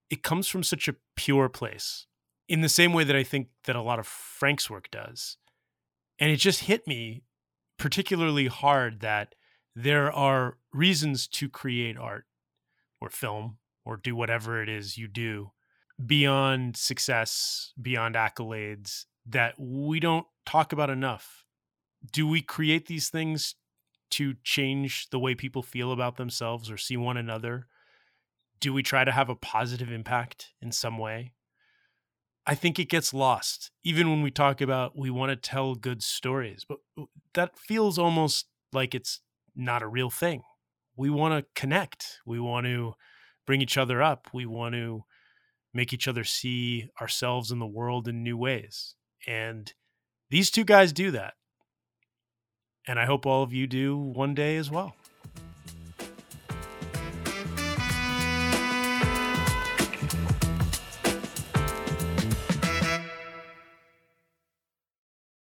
[0.09, 2.07] it comes from such a pure place.
[2.49, 5.37] In the same way that I think that a lot of Frank's work does.
[6.19, 7.23] And it just hit me
[7.79, 9.35] particularly hard that
[9.75, 12.27] there are reasons to create art
[13.01, 15.53] or film or do whatever it is you do
[16.05, 21.40] beyond success, beyond accolades that we don't talk about enough.
[22.13, 23.55] Do we create these things
[24.13, 27.67] to change the way people feel about themselves or see one another?
[28.61, 31.33] Do we try to have a positive impact in some way?
[32.47, 36.03] I think it gets lost, even when we talk about we want to tell good
[36.03, 36.79] stories, but
[37.35, 39.21] that feels almost like it's
[39.55, 40.43] not a real thing.
[40.97, 42.19] We want to connect.
[42.27, 42.95] We want to
[43.47, 44.29] bring each other up.
[44.33, 45.05] We want to
[45.73, 48.97] make each other see ourselves in the world in new ways.
[49.27, 49.73] And
[50.31, 51.35] these two guys do that.
[52.87, 54.95] And I hope all of you do one day as well.